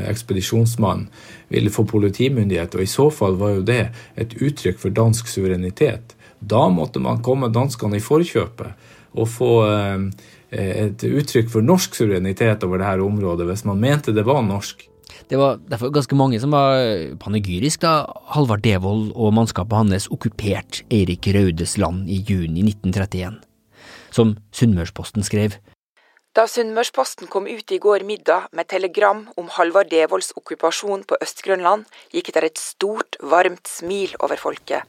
ekspedisjonsmannen, 0.08 1.10
ville 1.52 1.74
få 1.74 1.84
politimyndighet, 1.90 2.78
og 2.78 2.86
i 2.86 2.90
så 2.90 3.10
fall 3.12 3.36
var 3.40 3.58
jo 3.58 3.66
det 3.68 3.82
et 4.16 4.38
uttrykk 4.40 4.80
for 4.80 4.96
dansk 4.96 5.28
suverenitet. 5.28 6.16
Da 6.40 6.70
måtte 6.74 7.02
man 7.04 7.22
komme 7.26 7.52
danskene 7.54 8.00
i 8.00 8.04
forkjøpet 8.04 8.88
og 9.12 9.28
få 9.28 9.52
eh, 9.68 10.06
et 10.52 11.04
uttrykk 11.04 11.52
for 11.52 11.66
norsk 11.66 11.96
suverenitet 12.00 12.64
over 12.68 12.82
dette 12.82 13.06
området, 13.06 13.48
hvis 13.50 13.66
man 13.68 13.82
mente 13.82 14.16
det 14.16 14.26
var 14.28 14.42
norsk. 14.46 14.88
Det 15.28 15.38
var 15.40 15.60
derfor 15.70 15.92
ganske 15.94 16.16
mange 16.16 16.40
som 16.44 16.56
var 16.56 16.80
panegyrisk 17.20 17.84
da 17.84 18.06
Halvard 18.34 18.64
Devold 18.66 19.12
og 19.12 19.36
mannskapet 19.36 19.78
hans 19.78 20.10
okkuperte 20.12 20.86
Eirik 20.92 21.28
Raudes 21.36 21.78
land 21.80 22.10
i 22.10 22.20
juni 22.28 22.66
1931. 22.66 23.40
Som 24.12 24.36
Sunnmørsposten 24.52 25.24
skrev, 25.24 25.56
da 26.32 26.46
Sunnmørsposten 26.48 27.28
kom 27.28 27.44
ut 27.44 27.72
i 27.76 27.78
går 27.84 28.06
middag 28.08 28.46
med 28.56 28.70
telegram 28.72 29.26
om 29.36 29.50
Halvard 29.52 29.90
Devolds 29.92 30.30
okkupasjon 30.40 31.04
på 31.04 31.18
Øst-Grønland, 31.20 31.84
gikk 32.16 32.30
det 32.32 32.44
et 32.48 32.62
stort, 32.62 33.18
varmt 33.20 33.68
smil 33.68 34.16
over 34.24 34.40
folket. 34.40 34.88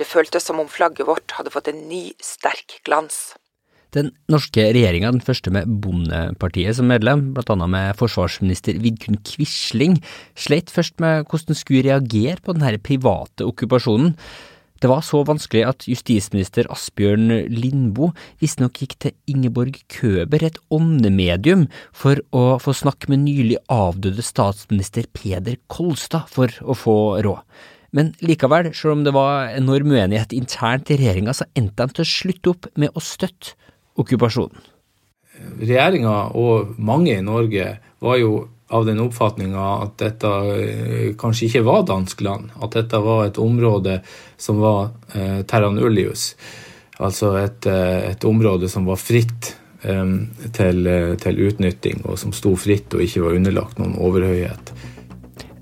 Det 0.00 0.08
føltes 0.08 0.48
som 0.48 0.62
om 0.62 0.70
flagget 0.72 1.04
vårt 1.04 1.34
hadde 1.36 1.52
fått 1.52 1.68
en 1.68 1.82
ny, 1.90 2.14
sterk 2.24 2.78
glans. 2.88 3.34
Den 3.92 4.08
norske 4.32 4.64
regjeringa, 4.72 5.10
den 5.12 5.20
første 5.20 5.52
med 5.52 5.68
Bondepartiet 5.84 6.78
som 6.78 6.88
medlem, 6.88 7.34
blant 7.36 7.52
annet 7.52 7.68
med 7.74 7.98
forsvarsminister 8.00 8.80
Vidkun 8.80 9.20
Quisling, 9.28 9.98
sleit 10.32 10.72
først 10.72 10.96
med 11.04 11.26
hvordan 11.28 11.58
skulle 11.58 11.84
reagere 11.84 12.40
på 12.40 12.56
denne 12.56 12.80
private 12.80 13.44
okkupasjonen. 13.44 14.14
Det 14.82 14.90
var 14.90 15.04
så 15.06 15.20
vanskelig 15.22 15.62
at 15.68 15.84
justisminister 15.86 16.66
Asbjørn 16.74 17.28
Lindboe 17.54 18.10
visstnok 18.42 18.80
gikk 18.82 18.96
til 19.04 19.14
Ingeborg 19.30 19.76
Køber, 19.94 20.42
et 20.42 20.58
åndemedium, 20.74 21.68
for 21.94 22.18
å 22.34 22.58
få 22.58 22.74
snakke 22.74 23.12
med 23.12 23.22
nylig 23.22 23.60
avdøde 23.70 24.24
statsminister 24.26 25.06
Peder 25.14 25.60
Kolstad 25.70 26.26
for 26.34 26.50
å 26.66 26.74
få 26.74 26.96
råd. 27.22 27.46
Men 27.94 28.10
likevel, 28.24 28.72
selv 28.74 28.96
om 28.96 29.04
det 29.06 29.12
var 29.14 29.52
enorm 29.52 29.94
uenighet 29.94 30.34
internt 30.34 30.90
i 30.90 30.96
regjeringa, 30.98 31.36
så 31.36 31.46
endte 31.54 31.86
de 31.86 31.98
til 31.98 32.02
å 32.02 32.12
slutte 32.16 32.54
opp 32.56 32.70
med 32.80 32.96
å 32.96 33.04
støtte 33.04 33.54
okkupasjonen. 34.02 34.66
Regjeringa 35.62 36.16
og 36.38 36.74
mange 36.82 37.14
i 37.14 37.24
Norge 37.24 37.76
var 38.02 38.18
jo 38.18 38.48
av 38.72 38.86
den 38.88 39.00
oppfatninga 39.04 39.62
at 39.84 39.96
dette 40.00 40.28
eh, 40.56 41.08
kanskje 41.18 41.48
ikke 41.48 41.64
var 41.66 41.86
dansk 41.88 42.22
land. 42.24 42.52
At 42.64 42.76
dette 42.78 43.00
var 43.04 43.26
et 43.26 43.40
område 43.40 44.00
som 44.40 44.60
var 44.62 44.92
eh, 45.14 45.42
terra 45.48 45.70
nullius. 45.74 46.32
Altså 47.02 47.34
et, 47.40 47.66
eh, 47.66 48.10
et, 48.12 48.24
område 48.28 48.68
som 48.72 48.86
var 48.88 49.00
fritt 49.00 49.52
eh, 49.82 50.14
til, 50.56 50.86
eh, 50.86 51.14
til, 51.20 51.40
utnytting, 51.48 52.04
og 52.06 52.18
som 52.20 52.34
sto 52.36 52.54
fritt 52.56 52.94
og 52.96 53.04
ikke 53.04 53.24
var 53.26 53.38
underlagt 53.38 53.80
noen 53.82 53.96
overhøyhet. 54.00 54.74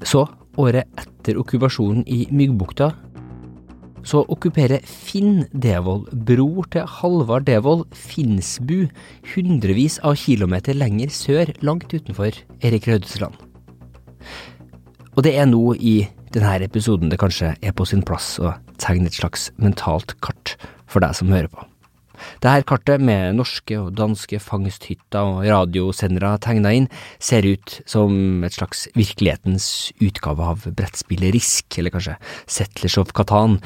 Så, 0.06 0.26
året 0.60 0.88
etter 1.00 1.38
okkupasjonen 1.40 2.04
i 2.06 2.26
Myggbukta, 2.34 2.92
så 4.06 4.22
okkuperer 4.32 4.84
Finn 4.86 5.44
Devold, 5.52 6.08
bror 6.26 6.68
til 6.72 6.86
Halvard 6.98 7.46
Devold, 7.48 7.86
Finnsbu, 7.96 8.88
hundrevis 9.34 9.98
av 10.06 10.16
kilometer 10.20 10.76
lenger 10.76 11.12
sør, 11.14 11.52
langt 11.64 11.92
utenfor 11.92 12.36
Erik 12.64 12.88
Raudesland. 12.90 13.36
Og 15.16 15.24
det 15.26 15.34
er 15.36 15.48
nå 15.50 15.74
i 15.76 15.96
denne 16.34 16.60
episoden 16.64 17.10
det 17.10 17.18
kanskje 17.20 17.54
er 17.58 17.74
på 17.76 17.86
sin 17.88 18.04
plass 18.06 18.36
å 18.38 18.54
tegne 18.80 19.10
et 19.10 19.18
slags 19.18 19.50
mentalt 19.60 20.14
kart 20.24 20.56
for 20.90 21.02
deg 21.04 21.16
som 21.18 21.32
hører 21.34 21.50
på. 21.50 21.69
Dette 22.40 22.66
kartet, 22.68 23.00
med 23.00 23.38
norske 23.38 23.78
og 23.80 23.94
danske 23.98 24.40
fangsthytter 24.42 25.20
og 25.20 25.46
radiosendere 25.48 26.36
tegna 26.42 26.74
inn, 26.76 26.90
ser 27.22 27.46
ut 27.46 27.80
som 27.88 28.44
et 28.46 28.56
slags 28.56 28.86
virkelighetens 28.96 29.92
utgave 30.00 30.50
av 30.52 30.68
brettspillet 30.68 31.34
Risk, 31.36 31.78
eller 31.78 31.94
kanskje 31.94 32.18
Settlers 32.46 32.98
of 33.00 33.14
Katan. 33.16 33.60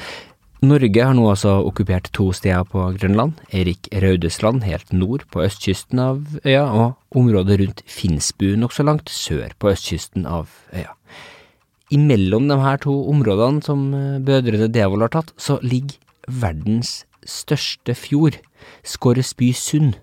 Norge 0.65 1.03
har 1.03 1.13
nå 1.13 1.25
altså 1.29 1.57
okkupert 1.67 2.07
to 2.15 2.29
steder 2.33 2.65
på 2.69 2.87
Grønland, 2.95 3.35
Erik 3.53 3.89
Raudesland 3.91 4.63
helt 4.65 4.93
nord 4.95 5.25
på 5.33 5.43
østkysten 5.45 5.99
av 6.01 6.23
øya, 6.45 6.65
og 6.71 7.19
området 7.19 7.59
rundt 7.61 7.83
Finnsbu 7.91 8.53
nokså 8.57 8.85
langt 8.87 9.11
sør 9.11 9.53
på 9.59 9.73
østkysten 9.73 10.25
av 10.25 10.49
øya. 10.73 10.95
Imellom 11.93 12.47
de 12.49 12.57
her 12.63 12.79
to 12.81 12.95
områdene 13.11 13.61
som 13.65 13.91
brødrene 14.25 14.71
Devold 14.73 15.05
har 15.05 15.13
tatt, 15.19 15.35
så 15.37 15.59
ligger 15.61 15.99
verdens 16.25 17.03
største 17.25 17.95
fjord, 17.97 18.39
Skorresby 18.85 19.51
sund, 19.57 19.93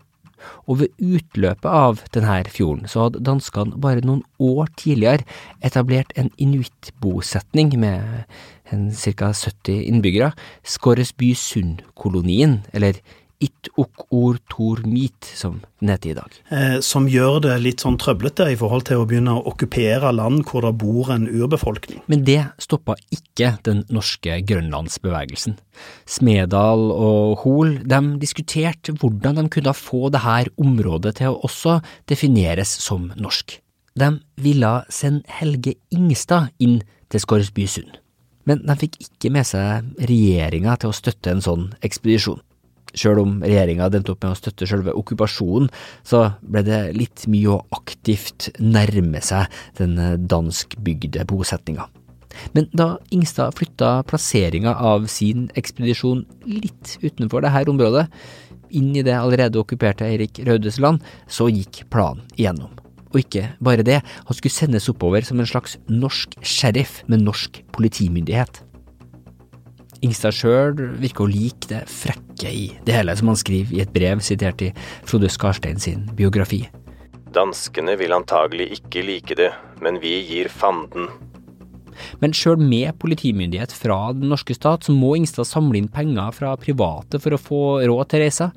og 0.66 0.80
ved 0.80 0.88
utløpet 0.98 1.68
av 1.70 2.00
denne 2.14 2.40
fjorden 2.50 2.88
så 2.90 3.06
hadde 3.06 3.22
danskene 3.26 3.78
bare 3.82 4.02
noen 4.04 4.24
år 4.42 4.70
tidligere 4.80 5.26
etablert 5.64 6.10
en 6.18 6.32
inuittbosetning 6.36 7.76
med 7.78 8.24
ca. 8.72 9.32
70 9.32 9.82
innbyggere, 9.86 10.32
Skorresby 10.64 11.32
sund-kolonien, 11.38 12.62
eller 12.72 12.98
It-ok-or-tor-mit, 13.42 15.28
som 15.34 15.60
den 15.82 15.90
heter 15.90 16.12
i 16.12 16.16
dag. 16.16 16.36
Eh, 16.54 16.76
som 16.84 17.08
gjør 17.10 17.40
det 17.46 17.56
litt 17.64 17.82
sånn 17.82 17.98
trøblete 18.00 18.46
i 18.52 18.58
forhold 18.58 18.86
til 18.88 19.02
å 19.02 19.06
begynne 19.08 19.34
å 19.34 19.44
okkupere 19.50 20.12
land 20.14 20.44
hvor 20.48 20.66
det 20.66 20.72
bor 20.80 21.10
en 21.14 21.26
urbefolkning. 21.26 22.00
Men 22.12 22.22
det 22.28 22.40
stoppa 22.62 22.96
ikke 23.14 23.56
den 23.66 23.82
norske 23.92 24.38
grønlandsbevegelsen. 24.46 25.58
Smedal 26.06 26.88
og 26.94 27.42
Hoel 27.42 27.80
de 27.88 28.00
diskuterte 28.22 28.94
hvordan 28.94 29.40
de 29.40 29.48
kunne 29.52 29.74
få 29.76 30.08
dette 30.14 30.54
området 30.62 31.16
til 31.18 31.34
å 31.34 31.42
også 31.48 31.80
defineres 32.10 32.70
som 32.82 33.10
norsk. 33.18 33.58
De 33.98 34.08
ville 34.40 34.70
sende 34.88 35.26
Helge 35.40 35.74
Ingstad 35.92 36.52
inn 36.62 36.80
til 37.12 37.20
Skorresby 37.20 37.66
sund, 37.68 37.98
men 38.48 38.62
de 38.64 38.76
fikk 38.78 38.96
ikke 39.04 39.32
med 39.34 39.46
seg 39.48 39.90
regjeringa 40.00 40.78
til 40.80 40.92
å 40.92 40.96
støtte 40.96 41.34
en 41.34 41.44
sånn 41.44 41.66
ekspedisjon. 41.84 42.40
Sjøl 42.98 43.22
om 43.22 43.38
regjeringa 43.44 43.88
endte 43.88 44.12
opp 44.12 44.22
med 44.24 44.34
å 44.34 44.38
støtte 44.38 44.68
selve 44.68 44.94
okkupasjonen, 44.98 45.70
så 46.04 46.26
ble 46.42 46.64
det 46.66 46.82
litt 46.98 47.26
mye 47.32 47.56
å 47.56 47.62
aktivt 47.78 48.50
nærme 48.60 49.22
seg 49.24 49.50
den 49.80 49.98
danskbygde 50.28 51.24
bosetninga. 51.30 51.88
Men 52.56 52.68
da 52.76 52.96
Ingstad 53.12 53.56
flytta 53.58 53.98
plasseringa 54.08 54.74
av 54.80 55.06
sin 55.12 55.48
ekspedisjon 55.58 56.24
litt 56.48 56.96
utenfor 57.02 57.44
dette 57.44 57.72
området, 57.72 58.06
inn 58.72 58.92
i 58.96 59.04
det 59.04 59.16
allerede 59.18 59.60
okkuperte 59.60 60.06
Eirik 60.08 60.40
Raudes 60.46 60.80
land, 60.80 61.02
så 61.28 61.50
gikk 61.52 61.84
planen 61.92 62.24
igjennom. 62.38 62.72
Og 63.12 63.20
ikke 63.20 63.50
bare 63.60 63.84
det, 63.84 64.00
han 64.00 64.36
skulle 64.36 64.54
sendes 64.54 64.88
oppover 64.88 65.24
som 65.26 65.40
en 65.40 65.48
slags 65.48 65.76
norsk 65.92 66.38
sheriff 66.40 67.02
med 67.12 67.24
norsk 67.26 67.60
politimyndighet. 67.76 68.62
Ingstad 70.02 70.34
sjøl 70.34 70.78
virker 70.98 71.24
å 71.24 71.30
like 71.30 71.68
det 71.70 71.84
frekke 71.86 72.50
i 72.50 72.64
det 72.82 72.94
hele, 72.96 73.14
som 73.14 73.30
han 73.30 73.38
skriver 73.38 73.76
i 73.76 73.82
et 73.84 73.92
brev 73.94 74.22
sitert 74.24 74.62
i 74.66 74.72
Frode 75.06 75.30
Skarstein 75.30 75.78
sin 75.82 76.08
biografi. 76.18 76.64
Danskene 77.32 77.94
vil 78.00 78.12
antagelig 78.12 78.72
ikke 78.80 79.04
like 79.06 79.36
det, 79.38 79.52
men 79.80 80.00
vi 80.02 80.16
gir 80.26 80.50
fanden. 80.52 81.06
Men 82.18 82.34
sjøl 82.34 82.58
med 82.58 82.96
politimyndighet 83.00 83.72
fra 83.76 83.98
den 84.16 84.32
norske 84.32 84.56
stat, 84.56 84.88
så 84.88 84.94
må 84.96 85.14
Ingstad 85.20 85.46
samle 85.46 85.78
inn 85.78 85.90
penger 85.92 86.34
fra 86.34 86.56
private 86.60 87.20
for 87.22 87.36
å 87.36 87.40
få 87.40 87.62
råd 87.86 88.10
til 88.10 88.24
reisa. 88.24 88.50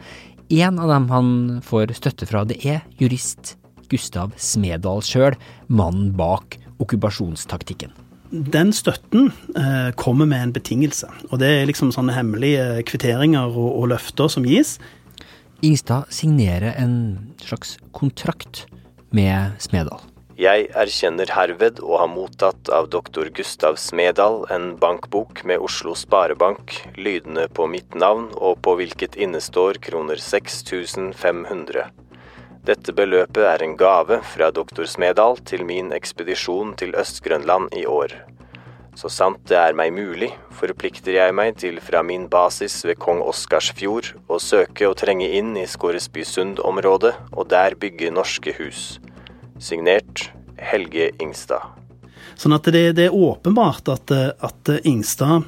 En 0.56 0.82
av 0.82 0.90
dem 0.92 1.10
han 1.14 1.30
får 1.66 1.94
støtte 2.00 2.28
fra, 2.30 2.42
det 2.48 2.58
er 2.66 2.82
jurist 2.98 3.54
Gustav 3.92 4.34
Smedal 4.42 5.04
sjøl, 5.06 5.38
mannen 5.70 6.10
bak 6.18 6.58
okkupasjonstaktikken. 6.82 7.94
Den 8.32 8.74
støtten 8.74 9.30
eh, 9.58 9.92
kommer 10.00 10.26
med 10.30 10.42
en 10.42 10.54
betingelse, 10.56 11.10
og 11.30 11.40
det 11.42 11.52
er 11.52 11.68
liksom 11.70 11.92
sånne 11.94 12.16
hemmelige 12.16 12.82
kvitteringer 12.90 13.54
og, 13.54 13.70
og 13.70 13.92
løfter 13.94 14.32
som 14.32 14.48
gis. 14.50 14.78
Ingstad 15.66 16.10
signerer 16.14 16.76
en 16.82 16.98
slags 17.42 17.78
kontrakt 17.96 18.66
med 19.16 19.56
Smedal. 19.64 20.04
Jeg 20.36 20.66
erkjenner 20.76 21.30
herved 21.32 21.78
å 21.80 21.96
ha 22.02 22.10
mottatt 22.12 22.68
av 22.76 22.90
doktor 22.92 23.30
Gustav 23.38 23.78
Smedal 23.80 24.42
en 24.52 24.74
bankbok 24.82 25.46
med 25.48 25.64
Oslo 25.64 25.94
Sparebank, 25.96 26.74
lydende 27.00 27.46
på 27.56 27.70
mitt 27.72 27.96
navn 27.96 28.28
og 28.36 28.60
på 28.66 28.74
hvilket 28.82 29.16
innestår 29.16 29.80
kroner 29.86 30.20
6500. 30.20 31.88
Dette 32.66 32.96
beløpet 32.98 33.44
er 33.46 33.62
en 33.62 33.76
gave 33.78 34.18
fra 34.26 34.48
doktor 34.50 34.88
Smedal 34.90 35.38
til 35.46 35.62
min 35.68 35.92
ekspedisjon 35.94 36.72
til 36.80 36.96
Øst-Grønland 36.98 37.76
i 37.78 37.84
år. 37.86 38.16
Så 38.98 39.12
sant 39.14 39.44
det 39.52 39.60
er 39.60 39.76
meg 39.78 39.92
mulig, 39.94 40.32
forplikter 40.56 41.14
jeg 41.14 41.36
meg 41.38 41.60
til 41.62 41.78
fra 41.84 42.02
min 42.02 42.26
basis 42.32 42.80
ved 42.88 42.98
Kong 43.04 43.22
Oscarsfjord 43.22 44.16
å 44.26 44.42
søke 44.42 44.90
å 44.90 44.96
trenge 44.98 45.28
inn 45.38 45.54
i 45.62 45.68
Skåresbysund-området 45.70 47.14
og 47.36 47.52
der 47.54 47.78
bygge 47.78 48.10
norske 48.16 48.56
hus. 48.58 48.96
Signert 49.62 50.32
Helge 50.58 51.12
Ingstad. 51.22 51.70
Sånn 52.34 52.58
at 52.58 52.66
det, 52.74 52.96
det 52.98 53.12
er 53.12 53.20
åpenbart 53.30 53.94
at, 53.94 54.16
at 54.42 54.74
Ingstad 54.82 55.46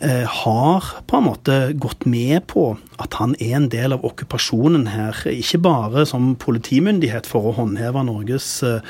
har 0.00 0.84
på 1.08 1.16
en 1.16 1.24
måte 1.24 1.54
gått 1.80 2.04
med 2.04 2.44
på 2.50 2.66
at 3.00 3.16
han 3.20 3.34
er 3.40 3.54
en 3.58 3.68
del 3.72 3.94
av 3.96 4.04
okkupasjonen 4.04 4.88
her. 4.92 5.16
Ikke 5.30 5.60
bare 5.64 6.04
som 6.08 6.34
politimyndighet 6.40 7.28
for 7.28 7.48
å 7.48 7.54
håndheve 7.56 8.04
Norges 8.04 8.50
eh, 8.66 8.80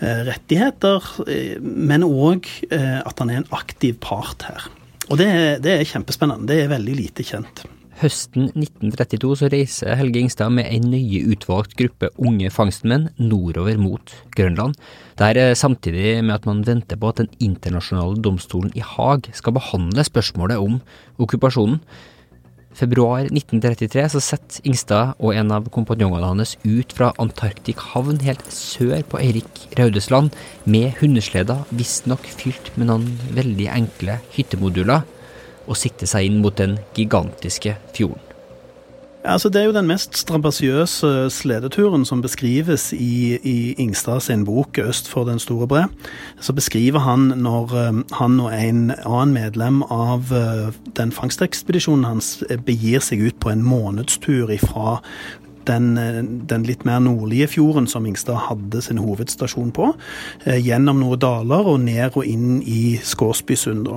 rettigheter, 0.00 1.04
eh, 1.28 1.60
men 1.60 2.06
òg 2.06 2.48
eh, 2.70 3.00
at 3.02 3.20
han 3.22 3.32
er 3.32 3.42
en 3.42 3.50
aktiv 3.56 3.98
part 4.00 4.48
her. 4.48 4.68
Og 5.10 5.20
det, 5.20 5.30
det 5.64 5.76
er 5.76 5.88
kjempespennende. 5.88 6.48
Det 6.50 6.62
er 6.64 6.72
veldig 6.72 6.96
lite 6.98 7.26
kjent. 7.26 7.66
Høsten 7.96 8.50
1932 8.52 9.36
så 9.40 9.48
reiser 9.48 9.96
Helge 9.96 10.20
Ingstad 10.20 10.50
med 10.52 10.66
en 10.68 10.90
nøye 10.92 11.22
utvalgt 11.32 11.78
gruppe 11.78 12.10
unge 12.20 12.50
fangstmenn 12.52 13.06
nordover 13.16 13.78
mot 13.80 14.12
Grønland. 14.36 14.76
Det 15.16 15.30
er 15.32 15.56
samtidig 15.56 16.18
med 16.20 16.34
at 16.34 16.44
man 16.44 16.60
venter 16.66 17.00
på 17.00 17.08
at 17.08 17.22
Den 17.22 17.30
internasjonale 17.40 18.20
domstolen 18.20 18.74
i 18.76 18.84
Haag 18.84 19.30
skal 19.32 19.56
behandle 19.56 20.04
spørsmålet 20.04 20.60
om 20.60 20.76
okkupasjonen. 21.16 21.80
Februar 22.76 23.24
1933 23.30 24.04
så 24.12 24.20
setter 24.20 24.68
Ingstad 24.68 25.16
og 25.16 25.32
en 25.32 25.56
av 25.56 25.72
kompanjongene 25.72 26.34
hans 26.34 26.58
ut 26.68 26.92
fra 26.92 27.14
Antarktik 27.16 27.80
havn 27.94 28.20
helt 28.20 28.44
sør 28.52 29.00
på 29.08 29.22
Eirik 29.24 29.70
Raudesland 29.80 30.36
med 30.68 30.92
hundesleder, 31.00 31.64
visstnok 31.72 32.28
fylt 32.28 32.74
med 32.76 32.92
noen 32.92 33.08
veldig 33.32 33.72
enkle 33.72 34.20
hyttemoduler 34.36 35.08
og 35.66 35.76
sikte 35.76 36.08
seg 36.08 36.30
inn 36.30 36.40
mot 36.42 36.56
den 36.58 36.78
gigantiske 36.96 37.76
fjorden. 37.96 38.26
Altså, 39.26 39.48
det 39.48 39.60
er 39.60 39.64
jo 39.64 39.74
den 39.74 39.88
mest 39.90 40.14
strabasiøse 40.18 41.30
sledeturen 41.34 42.04
som 42.06 42.20
beskrives 42.22 42.92
i, 42.92 43.34
i 43.42 43.74
Ingstad 43.78 44.20
sin 44.20 44.44
bok 44.44 44.78
'Øst 44.78 45.08
for 45.08 45.24
den 45.24 45.38
store 45.38 45.66
bre'. 45.66 45.88
Så 46.40 46.52
beskriver 46.52 46.98
han 46.98 47.18
når 47.18 47.88
um, 47.88 48.04
han 48.12 48.40
og 48.40 48.52
en 48.54 48.92
annen 49.06 49.34
medlem 49.34 49.82
av 49.82 50.30
uh, 50.30 50.72
den 50.96 51.12
fangstekspedisjonen 51.12 52.04
hans 52.04 52.44
begir 52.66 53.00
seg 53.00 53.26
ut 53.26 53.40
på 53.40 53.50
en 53.50 53.62
månedstur 53.62 54.50
ifra 54.50 55.00
den, 55.66 55.98
uh, 55.98 56.22
den, 56.50 56.62
litt 56.62 56.84
mer 56.84 56.98
nordlige 56.98 57.46
fjorden 57.46 57.86
som 57.86 58.06
Ingstad 58.06 58.38
hadde 58.46 58.82
sin 58.82 58.98
hovedstasjon 58.98 59.72
på, 59.72 59.94
gjennom 60.46 61.00
noen 61.00 61.18
daler 61.18 61.66
og 61.66 61.80
ned 61.80 62.14
og 62.14 62.26
inn 62.26 62.62
i 62.62 63.00
Skårsbysund. 63.02 63.88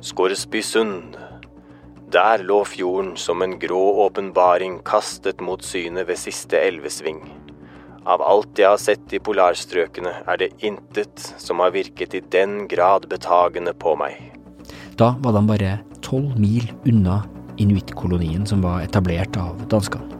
Skåresbysund. 0.00 1.16
Der 2.12 2.42
lå 2.42 2.62
fjorden 2.64 3.16
som 3.20 3.42
en 3.42 3.58
grå 3.60 3.82
åpenbaring 4.06 4.78
kastet 4.84 5.42
mot 5.44 5.60
synet 5.64 6.08
ved 6.08 6.16
siste 6.18 6.56
elvesving. 6.56 7.20
Av 8.08 8.24
alt 8.24 8.56
jeg 8.58 8.70
har 8.70 8.80
sett 8.80 9.12
i 9.12 9.20
polarstrøkene, 9.20 10.14
er 10.24 10.40
det 10.40 10.54
intet 10.64 11.20
som 11.36 11.60
har 11.60 11.74
virket 11.76 12.16
i 12.16 12.22
den 12.32 12.64
grad 12.70 13.10
betagende 13.12 13.74
på 13.76 13.92
meg. 14.00 14.16
Da 14.96 15.12
var 15.20 15.36
de 15.36 15.44
bare 15.52 15.74
tolv 16.00 16.32
mil 16.40 16.64
unna 16.88 17.20
inuittkolonien 17.60 18.48
som 18.48 18.64
var 18.64 18.80
etablert 18.86 19.36
av 19.36 19.60
danskene. 19.68 20.19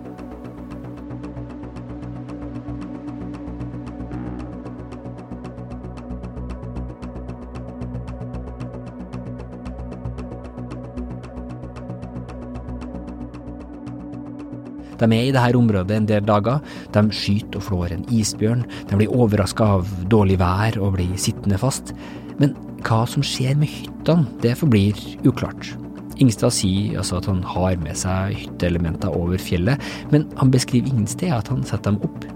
De 15.01 15.09
er 15.09 15.29
i 15.29 15.35
dette 15.35 15.59
området 15.59 15.97
en 15.97 16.09
del 16.09 16.25
dager. 16.29 16.61
De 16.95 17.05
skyter 17.15 17.61
og 17.61 17.67
flår 17.69 17.95
en 17.97 18.07
isbjørn. 18.13 18.65
De 18.91 18.99
blir 19.01 19.13
overraska 19.13 19.69
av 19.79 19.93
dårlig 20.13 20.39
vær 20.41 20.79
og 20.81 20.97
blir 20.99 21.15
sittende 21.21 21.61
fast. 21.61 21.95
Men 22.41 22.55
hva 22.87 23.05
som 23.09 23.25
skjer 23.25 23.57
med 23.61 23.73
hyttene, 23.73 24.29
det 24.45 24.57
forblir 24.61 24.97
uklart. 25.29 25.73
Ingstad 26.21 26.53
sier 26.53 26.99
altså 27.01 27.17
at 27.17 27.29
han 27.31 27.41
har 27.49 27.79
med 27.81 27.97
seg 27.97 28.37
hytteelementer 28.37 29.15
over 29.17 29.41
fjellet, 29.41 29.81
men 30.13 30.27
han 30.37 30.53
beskriver 30.53 30.93
ingen 30.93 31.09
sted 31.09 31.33
at 31.33 31.49
han 31.53 31.65
setter 31.65 31.95
dem 31.95 32.01
opp. 32.05 32.27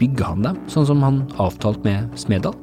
Bygger 0.00 0.32
han 0.32 0.46
dem, 0.48 0.58
sånn 0.70 0.88
som 0.88 1.02
han 1.06 1.20
avtalte 1.42 1.86
med 1.86 2.18
Smedal? 2.18 2.56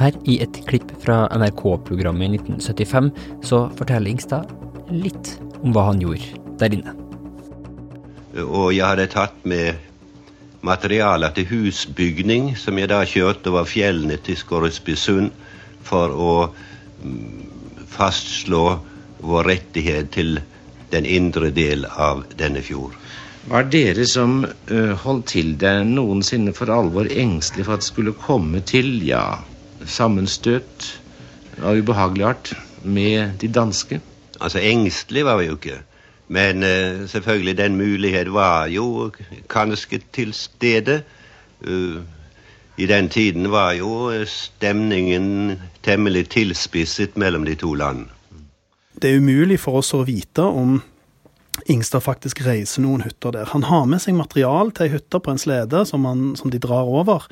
Her 0.00 0.16
i 0.24 0.38
et 0.40 0.62
klipp 0.70 0.94
fra 1.02 1.26
NRK-programmet 1.36 2.30
i 2.30 2.40
1975 2.40 3.12
så 3.44 3.66
forteller 3.76 4.14
Ingstad 4.14 4.48
litt 4.88 5.36
om 5.60 5.76
hva 5.76 5.90
han 5.90 6.00
gjorde 6.00 6.40
der 6.62 6.80
inne. 6.80 6.99
Og 8.38 8.70
jeg 8.74 8.86
hadde 8.86 9.08
tatt 9.10 9.40
med 9.48 9.78
materialer 10.62 11.32
til 11.34 11.48
husbygning, 11.50 12.52
som 12.58 12.78
jeg 12.78 12.90
da 12.92 13.00
kjørte 13.08 13.50
over 13.50 13.66
fjellene 13.66 14.18
til 14.22 14.38
Skorresbysund 14.38 15.32
for 15.86 16.14
å 16.14 16.32
mm, 17.02 17.86
fastslå 17.90 18.64
vår 19.24 19.48
rettighet 19.50 20.12
til 20.14 20.38
den 20.92 21.06
indre 21.06 21.50
del 21.54 21.86
av 21.90 22.24
denne 22.38 22.62
fjord. 22.62 22.94
Var 23.50 23.66
dere 23.72 24.04
som 24.06 24.42
holdt 25.02 25.30
til 25.32 25.54
der 25.60 25.82
noensinne 25.88 26.52
for 26.56 26.70
alvor 26.74 27.08
engstelig 27.08 27.64
for 27.66 27.78
at 27.78 27.84
det 27.84 27.88
skulle 27.88 28.16
komme 28.26 28.60
til, 28.68 28.98
ja, 29.06 29.40
sammenstøt 29.88 30.90
av 31.64 31.80
ubehagelig 31.80 32.26
art 32.28 32.52
med 32.84 33.40
de 33.40 33.48
danske? 33.48 34.00
Altså, 34.40 34.60
engstelig 34.60 35.24
var 35.24 35.40
vi 35.40 35.48
jo 35.48 35.56
ikke. 35.56 35.80
Men 36.30 36.62
uh, 36.62 37.08
selvfølgelig, 37.10 37.56
den 37.58 37.76
mulighet 37.76 38.32
var 38.32 38.70
jo 38.70 39.10
kanskje 39.50 40.00
til 40.14 40.32
stede. 40.34 41.02
Uh, 41.66 42.02
I 42.78 42.86
den 42.86 43.08
tiden 43.08 43.50
var 43.50 43.72
jo 43.72 44.12
stemningen 44.26 45.58
temmelig 45.82 46.28
tilspisset 46.28 47.16
mellom 47.16 47.44
de 47.44 47.54
to 47.54 47.74
land. 47.74 48.06
Det 49.02 49.10
er 49.10 49.18
umulig 49.18 49.58
for 49.60 49.80
oss 49.80 49.92
å 49.96 50.04
vite 50.06 50.44
om 50.44 50.80
Ingstad 51.68 52.00
faktisk 52.04 52.40
reiser 52.46 52.84
noen 52.84 53.02
hytter 53.04 53.34
der. 53.34 53.48
Han 53.52 53.66
har 53.68 53.86
med 53.90 54.00
seg 54.02 54.16
material 54.16 54.70
til 54.72 54.86
ei 54.86 54.94
hytte 54.94 55.20
på 55.20 55.32
en 55.32 55.40
slede 55.40 55.82
som, 55.88 56.06
han, 56.08 56.32
som, 56.38 56.50
de 56.52 56.60
drar 56.62 56.88
over. 56.88 57.26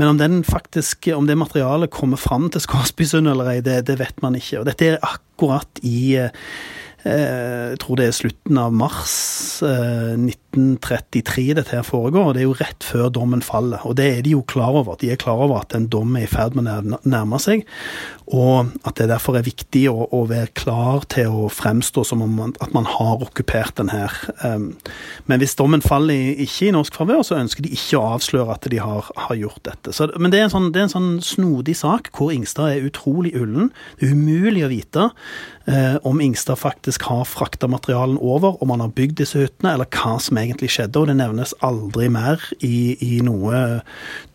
Men 0.00 0.10
om, 0.10 0.42
faktisk, 0.46 1.10
om 1.14 1.28
det 1.28 1.38
materialet 1.38 1.92
kommer 1.94 2.20
fram 2.20 2.48
til 2.50 2.64
Skarsbysund 2.64 3.30
eller 3.30 3.52
ei, 3.54 3.60
det, 3.64 3.82
det, 3.86 3.98
vet 4.00 4.22
man 4.24 4.38
ikke. 4.38 4.62
Og 4.62 4.68
dette 4.68 4.88
er 4.88 5.04
akkurat 5.06 5.82
i 5.86 6.16
jeg 7.04 7.78
tror 7.80 8.00
det 8.00 8.10
er 8.10 8.16
slutten 8.16 8.58
av 8.60 8.74
mars 8.76 9.14
1933 10.50 11.46
dette 11.58 11.76
her 11.76 11.86
foregår, 11.86 12.30
og 12.30 12.34
det 12.36 12.42
er 12.42 12.48
jo 12.48 12.56
rett 12.58 12.86
før 12.86 13.10
dommen 13.14 13.42
faller. 13.44 13.82
Og 13.86 13.96
det 13.98 14.08
er 14.10 14.24
de 14.26 14.34
jo 14.34 14.42
klar 14.50 14.74
over. 14.82 14.98
De 15.00 15.10
er 15.12 15.20
klar 15.20 15.40
over 15.40 15.62
at 15.62 15.74
en 15.76 15.88
dom 15.90 16.16
er 16.18 16.26
i 16.26 16.30
ferd 16.30 16.58
med 16.58 16.68
å 16.70 17.00
nærme 17.08 17.40
seg, 17.42 17.66
og 18.30 18.70
at 18.86 18.98
det 19.00 19.08
derfor 19.10 19.38
er 19.38 19.46
viktig 19.46 19.84
å, 19.90 20.06
å 20.14 20.22
være 20.30 20.52
klar 20.58 21.06
til 21.10 21.32
å 21.34 21.48
fremstå 21.50 22.04
som 22.06 22.22
om 22.22 22.36
man, 22.38 22.54
at 22.62 22.74
man 22.76 22.86
har 22.86 23.24
okkupert 23.24 23.76
den 23.80 23.90
her. 23.90 24.14
Men 25.26 25.42
hvis 25.42 25.56
dommen 25.58 25.82
faller 25.82 26.38
ikke 26.44 26.68
i 26.68 26.74
norsk 26.74 26.94
favør, 27.00 27.24
så 27.26 27.40
ønsker 27.40 27.66
de 27.66 27.74
ikke 27.74 27.98
å 27.98 28.12
avsløre 28.14 28.54
at 28.54 28.68
de 28.70 28.78
har, 28.82 29.10
har 29.26 29.38
gjort 29.38 29.62
dette. 29.66 29.94
Så, 29.96 30.10
men 30.22 30.34
det 30.34 30.44
er, 30.44 30.50
sånn, 30.52 30.70
det 30.74 30.82
er, 30.82 30.88
en 30.88 30.94
sånn, 30.94 31.10
snodig 31.24 31.76
sak 31.80 32.12
hvor 32.16 32.30
Ingstad 32.34 32.76
er 32.76 32.86
utrolig 32.86 33.34
ullen. 33.38 33.72
Det 33.98 34.08
er 34.08 34.14
umulig 34.14 34.64
å 34.66 34.70
vite 34.70 35.10
eh, 35.66 35.98
om 36.06 36.22
Ingstad 36.22 36.60
faktisk 36.60 37.08
har 37.10 37.26
frakta 37.28 37.68
materialen 37.70 38.18
over, 38.20 38.60
om 38.62 38.74
han 38.74 38.84
har 38.84 38.94
bygd 38.94 39.18
disse 39.24 39.42
hyttene, 39.42 39.74
eller 39.74 39.90
hva 39.90 40.16
som 40.22 40.39
egentlig 40.40 40.72
skjedde. 40.74 41.00
Og 41.00 41.10
det 41.10 41.18
nevnes 41.20 41.54
aldri 41.66 42.08
mer 42.12 42.42
i, 42.58 42.96
i 43.00 43.20
noe 43.26 43.80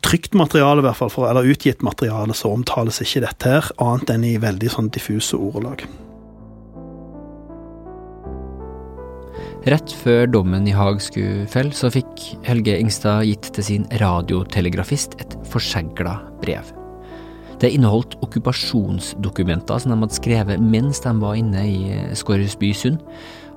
trygt 0.06 0.38
materiale, 0.38 0.84
i 0.84 0.88
hvert 0.88 1.02
fall, 1.02 1.14
for, 1.14 1.30
eller 1.30 1.50
utgitt 1.50 1.86
materiale, 1.86 2.36
så 2.38 2.54
omtales 2.54 3.02
ikke 3.04 3.26
dette 3.26 3.54
her, 3.58 3.70
annet 3.84 4.16
enn 4.16 4.28
i 4.28 4.36
veldig 4.42 4.74
sånn 4.78 4.92
diffuse 4.94 5.38
ordelag. 5.38 5.86
Rett 9.66 9.90
før 10.04 10.28
dommen 10.30 10.68
i 10.70 10.74
Haag 10.78 11.00
skulle 11.02 11.48
felle, 11.50 11.74
så 11.74 11.90
fikk 11.90 12.22
Helge 12.46 12.76
Ingstad 12.78 13.26
gitt 13.26 13.48
til 13.56 13.66
sin 13.66 13.88
radiotelegrafist 13.98 15.18
et 15.24 15.34
forsegla 15.50 16.20
brev. 16.44 16.70
Det 17.58 17.72
inneholdt 17.74 18.14
okkupasjonsdokumenter 18.22 19.82
som 19.82 19.94
de 19.94 19.98
hadde 20.04 20.18
skrevet 20.20 20.62
mens 20.62 21.02
de 21.02 21.16
var 21.18 21.40
inne 21.40 21.64
i 21.66 21.98
Skorresby 22.14 22.76
sund. 22.78 23.02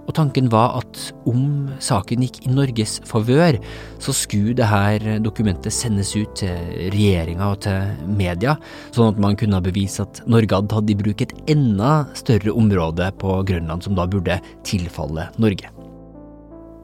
Og 0.08 0.14
tanken 0.16 0.48
var 0.48 0.78
at 0.78 1.00
om 1.28 1.68
saken 1.84 2.22
gikk 2.24 2.40
i 2.46 2.52
Norges 2.52 2.96
favør, 3.06 3.58
så 4.00 4.14
skulle 4.16 4.56
dette 4.56 5.18
dokumentet 5.24 5.74
sendes 5.74 6.14
ut 6.16 6.32
til 6.40 6.54
regjeringa 6.94 7.50
og 7.52 7.60
til 7.66 8.08
media, 8.16 8.56
sånn 8.96 9.12
at 9.12 9.20
man 9.20 9.36
kunne 9.36 9.60
bevise 9.64 10.06
at 10.06 10.22
Norge 10.24 10.56
hadde 10.56 10.72
tatt 10.72 10.94
i 10.94 10.96
bruk 10.96 11.26
et 11.26 11.36
enda 11.52 11.92
større 12.16 12.56
område 12.56 13.10
på 13.20 13.36
Grønland 13.52 13.84
som 13.84 13.98
da 13.98 14.08
burde 14.08 14.40
tilfalle 14.66 15.28
Norge. 15.36 15.68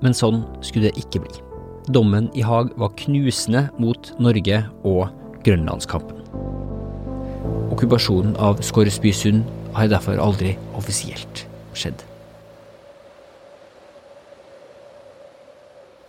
Men 0.04 0.12
sånn 0.12 0.44
skulle 0.60 0.90
det 0.90 1.00
ikke 1.00 1.24
bli. 1.24 1.40
Dommen 1.88 2.28
i 2.36 2.44
Haag 2.44 2.74
var 2.80 2.92
knusende 3.00 3.66
mot 3.80 4.12
Norge 4.20 4.62
og 4.84 5.08
Grønlandskampen. 5.44 6.20
Okkupasjonen 7.72 8.36
av 8.36 8.60
Skorresbysund 8.64 9.48
har 9.74 9.88
derfor 9.92 10.20
aldri 10.20 10.58
offisielt 10.76 11.48
skjedd. 11.76 12.04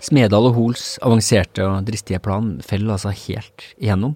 Smedal 0.06 0.52
og 0.52 0.54
Hols 0.60 0.84
avanserte 1.02 1.65
og 1.65 1.88
dristige 1.88 2.22
plan 2.22 2.60
faller 2.65 2.94
altså 2.96 3.13
helt 3.26 3.63
igjennom. 3.80 4.13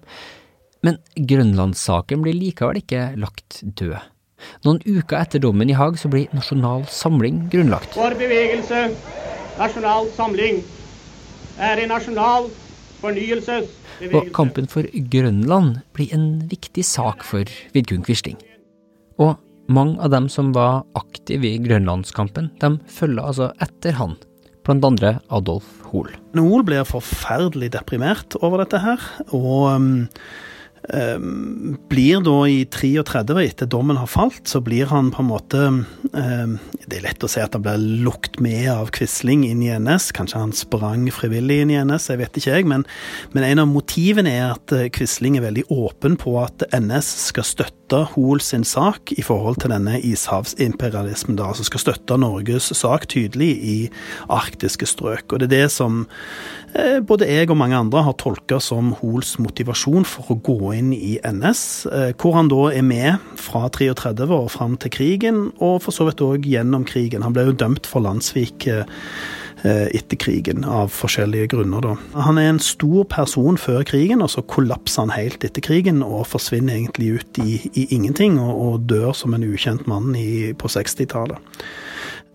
Men 0.85 0.99
Grønlandssaken 1.17 2.21
blir 2.23 2.37
likevel 2.37 2.83
ikke 2.83 3.07
lagt 3.19 3.63
død. 3.63 3.97
Noen 4.63 4.79
uker 4.85 5.17
etter 5.19 5.41
dommen 5.43 5.71
i 5.71 5.75
Haag 5.75 5.97
så 5.99 6.11
blir 6.11 6.29
Nasjonal 6.35 6.85
Samling 6.93 7.47
grunnlagt. 7.51 7.97
Vår 7.97 8.15
bevegelse 8.21 8.85
Nasjonal 9.59 10.07
Samling 10.15 10.61
er 11.59 11.81
en 11.81 11.91
nasjonal 11.91 12.47
fornyelsesbevegelse. 13.01 14.15
Og 14.15 14.29
kampen 14.35 14.69
for 14.71 14.87
Grønland 15.11 15.81
blir 15.97 16.13
en 16.15 16.29
viktig 16.51 16.85
sak 16.87 17.25
for 17.27 17.49
Vidkun 17.75 18.05
Quisling. 18.05 18.37
Og 19.19 19.35
mange 19.67 19.99
av 19.99 20.13
dem 20.13 20.29
som 20.31 20.53
var 20.55 20.85
aktive 20.97 21.49
i 21.49 21.59
grønlandskampen, 21.61 22.53
de 22.61 22.77
følger 22.87 23.25
altså 23.25 23.49
etter 23.65 23.97
han, 23.99 24.15
andre 24.69 25.17
Adolf 25.33 25.67
Hoel. 25.89 26.11
Hoel 26.37 26.65
blir 26.67 26.85
forferdelig 26.87 27.71
deprimert 27.73 28.37
over 28.43 28.63
dette 28.63 28.81
her, 28.83 29.09
og 29.33 29.73
um, 29.73 29.89
blir 31.91 32.21
da 32.25 32.35
i 32.49 32.63
33, 32.71 33.35
etter 33.43 33.67
dommen 33.69 33.99
har 33.99 34.09
falt, 34.09 34.45
så 34.49 34.61
blir 34.63 34.89
han 34.89 35.11
på 35.13 35.21
en 35.21 35.27
måte 35.29 35.63
Det 36.09 36.97
er 36.97 37.03
lett 37.03 37.23
å 37.23 37.29
si 37.29 37.41
at 37.43 37.53
han 37.53 37.65
blir 37.65 37.83
lukt 38.05 38.39
med 38.41 38.69
av 38.71 38.89
Quisling 38.95 39.43
inn 39.45 39.61
i 39.65 39.69
NS. 39.75 40.09
Kanskje 40.17 40.41
han 40.41 40.55
sprang 40.55 41.05
frivillig 41.13 41.59
inn 41.61 41.73
i 41.75 41.81
NS, 41.83 42.09
jeg 42.13 42.21
vet 42.23 42.39
ikke 42.39 42.55
jeg. 42.55 42.69
Men, 42.71 42.87
men 43.35 43.45
en 43.45 43.65
av 43.65 43.69
motivene 43.69 44.33
er 44.33 44.55
at 44.55 44.73
eh, 44.73 44.87
Quisling 44.93 45.37
er 45.37 45.45
veldig 45.49 45.67
åpen 45.69 46.17
på 46.19 46.39
at 46.41 46.65
NS 46.73 47.11
skal 47.27 47.45
støtte 47.47 47.78
Hoel 48.13 48.41
sin 48.43 48.63
sak 48.67 49.13
i 49.15 49.23
forhold 49.25 49.59
til 49.63 49.71
denne 49.73 49.97
ishavsimperialismen, 50.05 51.37
da, 51.39 51.49
som 51.55 51.67
skal 51.67 51.81
støtte 51.83 52.17
Norges 52.21 52.69
sak 52.77 53.07
tydelig 53.09 53.49
i 53.57 53.77
arktiske 54.29 54.87
strøk. 54.89 55.31
Og 55.31 55.41
det 55.41 55.49
er 55.49 55.55
det 55.55 55.71
som 55.73 56.03
eh, 56.73 56.99
både 57.01 57.29
jeg 57.29 57.49
og 57.49 57.59
mange 57.61 57.77
andre 57.79 58.03
har 58.05 58.17
tolka 58.21 58.59
som 58.63 58.93
Hols 58.99 59.37
motivasjon 59.41 60.07
for 60.07 60.35
å 60.35 60.39
gå 60.45 60.73
inn 60.77 60.93
i 60.93 61.17
NS, 61.25 61.63
eh, 61.89 62.13
hvor 62.19 62.37
han 62.37 62.51
da 62.51 62.69
er 62.71 62.85
med 62.85 63.33
fra 63.39 63.65
33 63.73 64.29
og 64.29 64.51
fram 64.53 64.77
til 64.79 64.93
krigen, 64.93 65.43
og 65.57 65.81
for 65.85 65.95
så 65.95 66.09
vidt 66.09 66.23
òg 66.25 66.47
gjennom 66.49 66.87
krigen. 66.87 67.25
Han 67.25 67.35
ble 67.35 67.49
jo 67.49 67.59
dømt 67.65 67.89
for 67.89 68.05
landssvik 68.05 68.69
eh, 68.69 68.85
etter 69.63 70.19
krigen, 70.19 70.63
av 70.63 70.91
forskjellige 70.93 71.49
grunner. 71.55 71.81
da. 71.81 72.21
Han 72.21 72.37
er 72.37 72.49
en 72.53 72.63
stor 72.63 73.03
person 73.11 73.57
før 73.57 73.83
krigen, 73.83 74.21
og 74.21 74.31
så 74.31 74.43
kollapser 74.47 75.07
han 75.07 75.15
helt 75.15 75.43
etter 75.43 75.63
krigen 75.65 76.03
og 76.05 76.27
forsvinner 76.31 76.77
egentlig 76.77 77.19
ut 77.19 77.41
i, 77.43 77.59
i 77.73 77.87
ingenting, 77.95 78.39
og, 78.39 78.55
og, 78.55 78.87
dør 78.89 79.11
som 79.13 79.35
en 79.35 79.43
ukjent 79.43 79.87
mann 79.87 80.15
i, 80.15 80.53
på 80.53 80.71
60-tallet. 80.71 81.37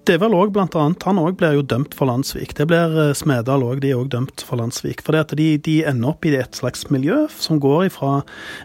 Det 0.05 0.19
er 0.19 0.21
vel 0.21 0.35
òg 0.37 0.51
blant 0.53 0.75
annet, 0.77 1.01
Han 1.09 1.17
òg 1.17 1.39
blir 1.41 1.55
jo 1.57 1.63
dømt 1.65 1.95
for 1.97 2.05
landssvik. 2.11 2.53
Det 2.59 2.67
blir 2.69 3.15
Smedal 3.17 3.65
òg, 3.65 3.81
de 3.81 3.95
er 3.95 4.03
òg 4.03 4.11
dømt 4.13 4.45
for 4.45 4.61
landssvik. 4.61 5.01
For 5.01 5.17
de, 5.17 5.47
de, 5.57 5.79
ender 5.89 6.11
opp 6.11 6.29
i 6.29 6.35
et 6.37 6.61
slags 6.61 6.85
miljø 6.93 7.23
som 7.33 7.57
går 7.57 7.87
ifra 7.89 8.19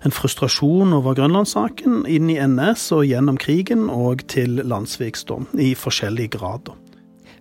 en 0.03 0.11
frustrasjon 0.11 0.91
over 0.97 1.15
Grønlandssaken 1.15 2.03
inn 2.11 2.27
i 2.27 2.35
NS 2.43 2.89
og 2.97 3.07
gjennom 3.07 3.39
krigen 3.39 3.87
og 3.87 4.27
til 4.27 4.59
landssviksdom, 4.67 5.47
i 5.55 5.71
forskjellig 5.79 6.33
grad. 6.35 6.67
da. 6.67 6.75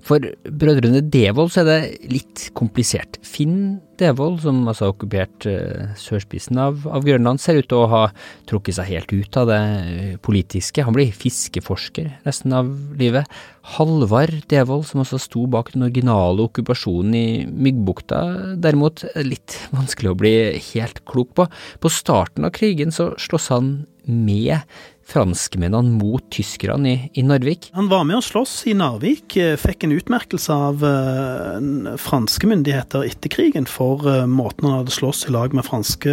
For 0.09 0.25
brødrene 0.49 1.03
Devold 1.13 1.53
så 1.53 1.65
er 1.65 1.69
det 1.69 2.13
litt 2.15 2.49
komplisert. 2.57 3.21
Finn 3.27 3.79
Devold, 3.99 4.41
som 4.45 4.61
altså 4.65 4.87
har 4.87 4.95
okkupert 4.95 5.47
uh, 5.51 5.93
sørspissen 5.99 6.59
av, 6.61 6.87
av, 6.87 7.05
Grønland, 7.07 7.43
ser 7.43 7.61
ut 7.61 7.69
til 7.71 7.83
å 7.83 7.91
ha 7.93 8.03
trukket 8.49 8.79
seg 8.79 8.91
helt 8.93 9.15
ut 9.15 9.39
av 9.41 9.49
det 9.51 9.61
uh, 9.61 10.17
politiske. 10.25 10.85
Han 10.87 10.97
blir 10.97 11.15
fiskeforsker 11.15 12.11
resten 12.27 12.55
av 12.57 12.71
livet. 12.99 13.29
Halvard 13.77 14.39
Devold, 14.49 14.87
som 14.89 15.03
også 15.05 15.21
sto 15.21 15.45
bak 15.51 15.75
den 15.75 15.85
originale 15.89 16.47
okkupasjonen 16.49 17.17
i 17.19 17.27
Myggbukta, 17.49 18.23
derimot 18.57 19.05
litt 19.27 19.59
vanskelig 19.77 20.15
å 20.15 20.21
bli 20.23 20.37
helt 20.73 21.03
klok 21.09 21.35
på. 21.39 21.49
På 21.83 21.93
starten 21.93 22.49
av 22.49 22.55
krigen 22.57 22.95
så 22.95 23.13
slåss 23.21 23.53
han 23.55 23.73
med 24.09 24.65
franskmennene 25.09 25.97
mot 25.97 26.25
tyskerne 26.33 26.91
i, 26.91 26.97
i, 27.17 27.25
Narvik. 27.25 27.71
Han 27.77 27.89
var 27.89 28.05
med 28.09 28.19
å 28.19 28.25
slåss 28.25 28.55
i 28.69 28.75
Narvik, 28.77 29.37
eh, 29.41 29.57
fikk 29.61 29.87
en 29.87 29.95
utmerkelse 29.97 30.53
av 30.69 30.85
uh, 30.85 31.95
franske 32.01 32.49
myndigheter 32.51 33.07
etter 33.09 33.33
krigen 33.33 33.69
for 33.69 33.88
uh, 34.05 34.25
måten 34.31 34.69
han 34.69 34.81
hadde 34.81 34.95
slåss 34.95 35.27
i 35.29 35.35
lag 35.35 35.55
med 35.57 35.67
franske 35.67 36.13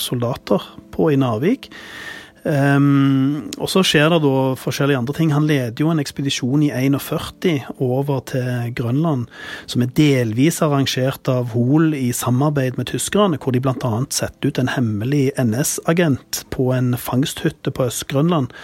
soldater 0.00 0.62
på 0.94 1.10
i 1.12 1.18
Narvik. 1.20 1.70
Um, 2.46 3.48
og 3.58 3.66
så 3.72 3.80
skjer 3.82 4.12
det 4.12 4.20
da 4.22 4.52
forskjellige 4.60 5.00
andre 5.00 5.14
ting. 5.16 5.32
Han 5.34 5.48
leder 5.48 5.82
jo 5.82 5.90
en 5.90 5.98
ekspedisjon 5.98 6.62
i 6.68 6.70
41 6.70 7.64
over 7.82 8.20
til 8.30 8.70
Grønland, 8.78 9.26
som 9.66 9.82
er 9.82 9.90
delvis 9.98 10.60
arrangert 10.62 11.26
av 11.32 11.50
Hoel 11.56 11.96
i 11.98 12.12
samarbeid 12.14 12.78
med 12.78 12.92
tyskerne, 12.92 13.40
hvor 13.42 13.56
de 13.56 13.64
bl.a. 13.64 13.90
setter 14.14 14.52
ut 14.52 14.62
en 14.62 14.70
hemmelig 14.76 15.32
NS-agent 15.42 16.44
på 16.54 16.70
en 16.76 16.94
fangsthytte 16.94 17.74
på 17.74 17.88
Øst-Grønland 17.90 18.54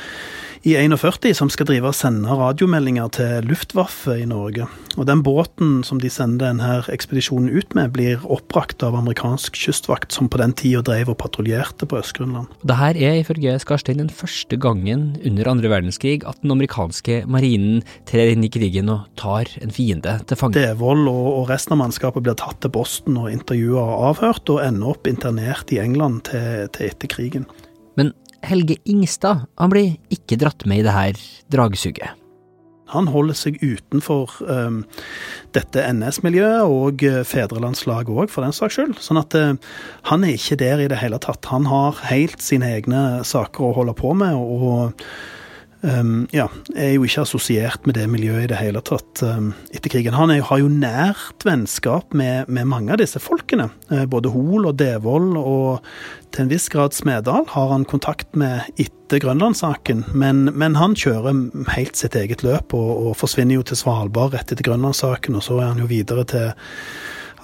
i 0.63 0.77
41 0.79 1.35
som 1.35 1.49
skal 1.51 1.67
drive 1.67 1.91
og 1.91 1.97
sende 1.97 2.31
radiomeldinger 2.39 3.09
til 3.17 3.47
Luftwaffe 3.51 4.15
i 4.23 4.27
Norge. 4.31 4.69
Og 4.95 5.09
den 5.09 5.23
båten 5.27 5.81
som 5.87 5.99
de 5.99 6.11
sender 6.13 6.53
denne 6.53 6.77
ekspedisjonen 6.93 7.51
ut 7.51 7.75
med, 7.75 7.91
blir 7.97 8.23
oppbrakt 8.31 8.85
av 8.87 8.95
amerikansk 8.95 9.59
kystvakt, 9.59 10.15
som 10.15 10.29
på 10.31 10.39
den 10.39 10.55
tida 10.55 10.85
drev 10.87 11.11
og 11.11 11.19
patruljerte 11.23 11.89
på 11.91 11.99
Øst-Grønland. 11.99 12.53
Dette 12.63 12.93
er 13.03 13.19
ifølge 13.19 13.57
Skarstein 13.63 14.05
den 14.05 14.13
første 14.15 14.59
gangen 14.61 15.17
under 15.27 15.51
andre 15.51 15.73
verdenskrig 15.73 16.21
at 16.29 16.39
den 16.45 16.55
amerikanske 16.55 17.25
marinen 17.27 17.83
trer 18.07 18.31
inn 18.31 18.47
i 18.47 18.53
krigen 18.53 18.93
og 18.93 19.09
tar 19.19 19.51
en 19.65 19.75
fiende 19.75 20.21
til 20.31 20.39
fange. 20.39 20.61
Devold 20.61 21.11
og, 21.11 21.49
resten 21.51 21.75
av 21.75 21.83
mannskapet 21.83 22.23
blir 22.23 22.39
tatt 22.39 22.63
til 22.63 22.71
Boston 22.71 23.19
og 23.25 23.33
intervjua 23.35 23.83
og 23.83 24.09
avhørt, 24.13 24.47
og 24.53 24.63
ender 24.63 24.95
opp 24.95 25.11
internert 25.11 25.75
i 25.75 25.83
England 25.83 26.29
til, 26.31 26.69
til 26.71 26.93
etter 26.93 27.11
krigen. 27.11 27.51
Men 27.99 28.15
Helge 28.47 28.79
Ingstad 28.89 29.47
han 29.61 29.73
blir 29.73 29.97
ikke 30.13 30.39
dratt 30.41 30.67
med 30.67 30.83
i 30.83 30.87
det 30.87 30.97
her 30.97 31.23
dragsuget. 31.53 32.19
Han 32.93 33.09
holder 33.09 33.37
seg 33.39 33.57
utenfor 33.63 34.35
um, 34.45 34.83
dette 35.57 35.85
NS-miljøet 35.95 36.69
og 36.69 37.05
uh, 37.09 37.23
fedrelandslaget 37.25 38.13
òg, 38.13 38.33
for 38.33 38.45
den 38.45 38.53
saks 38.53 38.77
skyld. 38.77 38.99
Sånn 39.01 39.21
at 39.23 39.37
uh, 39.39 39.55
han 40.11 40.27
er 40.27 40.37
ikke 40.37 40.59
der 40.61 40.83
i 40.85 40.91
det 40.93 41.01
hele 41.01 41.21
tatt. 41.23 41.49
Han 41.55 41.71
har 41.71 42.03
helt 42.11 42.45
sine 42.45 42.69
egne 42.77 43.23
saker 43.25 43.71
å 43.71 43.77
holde 43.81 43.97
på 43.97 44.13
med. 44.19 44.37
og 44.37 44.93
um, 45.83 46.27
ja, 46.35 46.47
er 46.75 46.95
jo 46.95 47.05
ikke 47.07 47.25
assosiert 47.27 47.87
med 47.87 47.97
det 47.99 48.09
miljøet 48.11 48.47
i 48.47 48.51
det 48.53 48.61
hele 48.61 48.83
tatt 48.85 49.23
um, 49.27 49.53
etter 49.75 49.93
krigen. 49.93 50.17
Han 50.19 50.33
er, 50.35 50.43
har 50.49 50.63
jo 50.63 50.71
nært 50.73 51.47
vennskap 51.47 52.15
med, 52.17 52.49
med 52.49 52.69
mange 52.71 52.95
av 52.95 53.03
disse 53.03 53.23
folkene. 53.23 53.69
Uh, 53.93 54.05
både 54.11 54.33
Hol 54.35 54.71
og 54.71 54.79
Devold 54.81 55.37
og 55.41 55.87
til 56.33 56.47
en 56.47 56.53
viss 56.53 56.71
grad 56.73 56.97
Smedal 56.97 57.45
har 57.53 57.73
han 57.75 57.85
kontakt 57.89 58.31
med 58.39 58.65
etter 58.81 59.21
Grønlandssaken, 59.21 60.07
men, 60.17 60.47
men 60.57 60.79
han 60.81 60.97
kjører 60.97 61.43
helt 61.75 61.99
sitt 62.01 62.17
eget 62.17 62.45
løp 62.47 62.73
og, 62.77 62.93
og 63.11 63.17
forsvinner 63.21 63.59
jo 63.59 63.67
til 63.69 63.83
Svalbard 63.83 64.33
rett 64.33 64.55
etter 64.55 64.65
Grønlandssaken, 64.65 65.37
og 65.37 65.45
så 65.45 65.61
er 65.61 65.75
han 65.75 65.83
jo 65.83 65.91
videre 65.91 66.25
til 66.33 66.55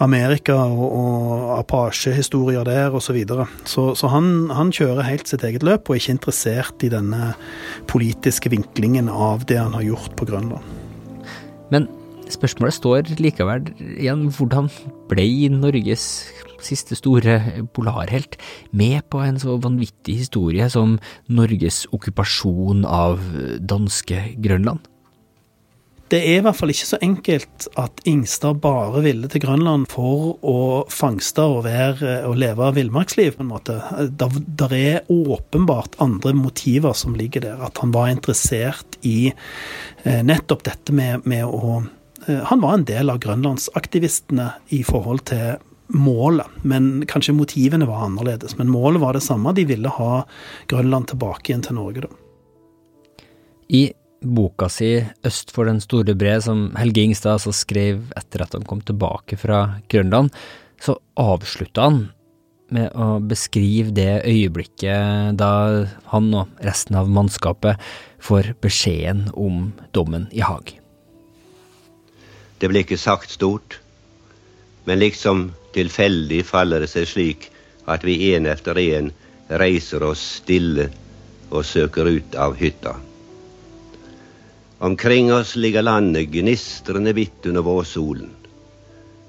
Amerika 0.04 0.54
og, 0.54 0.82
og 0.94 1.58
Apache-historier 1.58 2.66
der 2.66 2.94
osv. 2.94 3.08
Så, 3.08 3.14
videre. 3.16 3.46
så 3.64 3.94
Så 3.98 4.10
han, 4.12 4.50
han 4.50 4.72
kjører 4.72 5.06
helt 5.08 5.28
sitt 5.28 5.44
eget 5.44 5.64
løp 5.66 5.88
og 5.88 5.96
er 5.96 6.02
ikke 6.02 6.16
interessert 6.18 6.84
i 6.86 6.90
denne 6.92 7.32
politiske 7.90 8.50
vinklingen 8.52 9.08
av 9.08 9.46
det 9.48 9.58
han 9.58 9.74
har 9.74 9.86
gjort 9.86 10.14
på 10.16 10.28
Grønland. 10.28 10.62
Men 11.72 11.88
spørsmålet 12.30 12.76
står 12.76 13.14
likevel 13.18 13.72
igjen, 13.96 14.28
hvordan 14.36 14.68
ble 15.10 15.26
Norges 15.56 16.04
siste 16.62 16.96
store 16.98 17.38
polarhelt 17.74 18.36
med 18.76 19.06
på 19.10 19.22
en 19.22 19.38
så 19.40 19.56
vanvittig 19.62 20.18
historie 20.24 20.68
som 20.70 20.98
Norges 21.30 21.86
okkupasjon 21.94 22.84
av 22.84 23.22
danske 23.62 24.22
Grønland? 24.44 24.84
Det 26.08 26.18
er 26.24 26.38
i 26.38 26.44
hvert 26.44 26.56
fall 26.56 26.70
ikke 26.72 26.88
så 26.88 26.98
enkelt 27.04 27.66
at 27.76 28.00
Ingstad 28.08 28.62
bare 28.62 29.02
ville 29.04 29.28
til 29.28 29.42
Grønland 29.44 29.84
for 29.92 30.38
å 30.40 30.60
fangste 30.88 31.44
og, 31.44 31.66
være, 31.66 32.22
og 32.24 32.38
leve 32.40 32.70
villmarksliv, 32.78 33.34
på 33.36 33.44
en 33.44 33.50
måte. 33.50 33.76
Der, 34.16 34.74
er 34.78 35.12
åpenbart 35.12 35.98
andre 36.00 36.32
motiver 36.32 36.96
som 36.96 37.16
ligger 37.18 37.44
der. 37.44 37.60
At 37.68 37.82
han 37.82 37.92
var 37.92 38.08
interessert 38.12 38.96
i 39.04 39.28
eh, 39.28 40.22
nettopp 40.24 40.64
dette 40.70 40.96
med, 40.96 41.28
med 41.28 41.44
å 41.44 41.82
eh, 42.24 42.40
Han 42.48 42.64
var 42.64 42.78
en 42.78 42.88
del 42.88 43.12
av 43.12 43.20
grønlandsaktivistene 43.24 44.48
i 44.72 44.80
forhold 44.88 45.26
til 45.28 45.60
målet, 45.92 46.48
men 46.68 47.04
kanskje 47.08 47.36
motivene 47.36 47.88
var 47.88 48.06
annerledes. 48.08 48.56
Men 48.56 48.72
målet 48.72 49.04
var 49.04 49.16
det 49.16 49.26
samme. 49.28 49.52
De 49.56 49.68
ville 49.68 49.92
ha 49.92 50.24
Grønland 50.72 51.12
tilbake 51.12 51.52
igjen 51.52 51.68
til 51.68 51.76
Norge, 51.76 52.08
da. 52.08 52.14
I 53.68 53.90
boka 54.20 54.68
si 54.72 54.98
Øst 55.26 55.52
for 55.54 55.68
den 55.68 55.80
store 55.80 56.14
bre, 56.18 56.38
som 56.42 56.72
Helge 56.78 57.04
Ingstad 57.04 57.38
altså 57.38 57.52
skrev 57.54 58.02
etter 58.18 58.44
at 58.44 58.54
han 58.56 58.66
kom 58.66 58.80
tilbake 58.80 59.38
fra 59.38 59.80
Grønland, 59.90 60.30
så 60.80 60.98
avslutta 61.18 61.88
han 61.88 62.00
med 62.74 62.92
å 62.92 63.16
beskrive 63.24 63.94
det 63.96 64.22
øyeblikket 64.28 65.38
da 65.40 65.52
han 66.12 66.28
og 66.36 66.60
resten 66.64 66.98
av 67.00 67.08
mannskapet 67.08 67.80
får 68.20 68.52
beskjeden 68.62 69.28
om 69.32 69.70
dommen 69.96 70.28
i 70.36 70.42
Haag. 70.44 70.74
Det 72.58 72.68
ble 72.68 72.82
ikke 72.82 72.98
sagt 73.00 73.32
stort, 73.32 73.78
men 74.84 75.00
liksom 75.00 75.48
tilfeldig 75.76 76.42
faller 76.48 76.82
det 76.82 76.90
seg 76.92 77.08
slik 77.08 77.48
at 77.88 78.04
vi 78.04 78.34
en 78.34 78.48
etter 78.50 78.80
en 78.82 79.12
reiser 79.48 80.04
oss 80.04 80.20
stille 80.42 80.88
og 81.48 81.64
søker 81.64 82.10
ut 82.18 82.34
av 82.36 82.58
hytta. 82.58 82.98
Omkring 84.80 85.32
oss 85.32 85.56
ligger 85.56 85.82
landet 85.82 86.28
gnistrende 86.30 87.10
hvitt 87.12 87.46
under 87.50 87.64
vårsolen. 87.66 88.30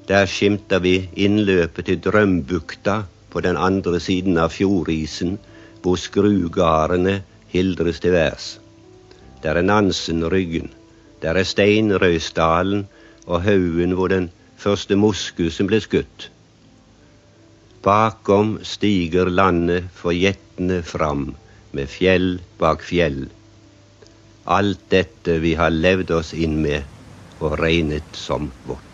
Der 0.05 0.27
skimter 0.29 0.79
vi 0.79 1.09
innløpet 1.17 1.87
til 1.87 2.01
Drømbukta 2.05 2.99
på 3.33 3.41
den 3.41 3.57
andre 3.57 3.97
siden 3.99 4.37
av 4.37 4.53
fjordisen, 4.53 5.39
hvor 5.81 5.97
skrugardene 5.97 7.23
hildres 7.49 8.01
til 8.03 8.13
værs. 8.13 8.59
Der 9.41 9.57
er 9.57 9.65
Nansen-ryggen, 9.65 10.69
der 11.21 11.33
er 11.33 11.43
Steinrøysdalen 11.43 12.85
og 13.25 13.41
haugen 13.41 13.97
hvor 13.97 14.13
den 14.13 14.29
første 14.57 14.95
moskusen 14.95 15.69
ble 15.69 15.81
skutt. 15.81 16.29
Bakom 17.81 18.59
stiger 18.61 19.33
landet 19.33 19.89
forjetne 19.97 20.83
fram, 20.85 21.31
med 21.73 21.89
fjell 21.89 22.35
bak 22.61 22.85
fjell 22.85 23.29
alt 24.45 24.85
dette 24.91 25.39
vi 25.43 25.55
har 25.59 25.73
levd 25.73 26.11
oss 26.15 26.33
inn 26.33 26.61
med 26.63 26.83
og 27.39 27.57
regnet 27.59 28.15
som 28.17 28.49
vårt. 28.67 28.85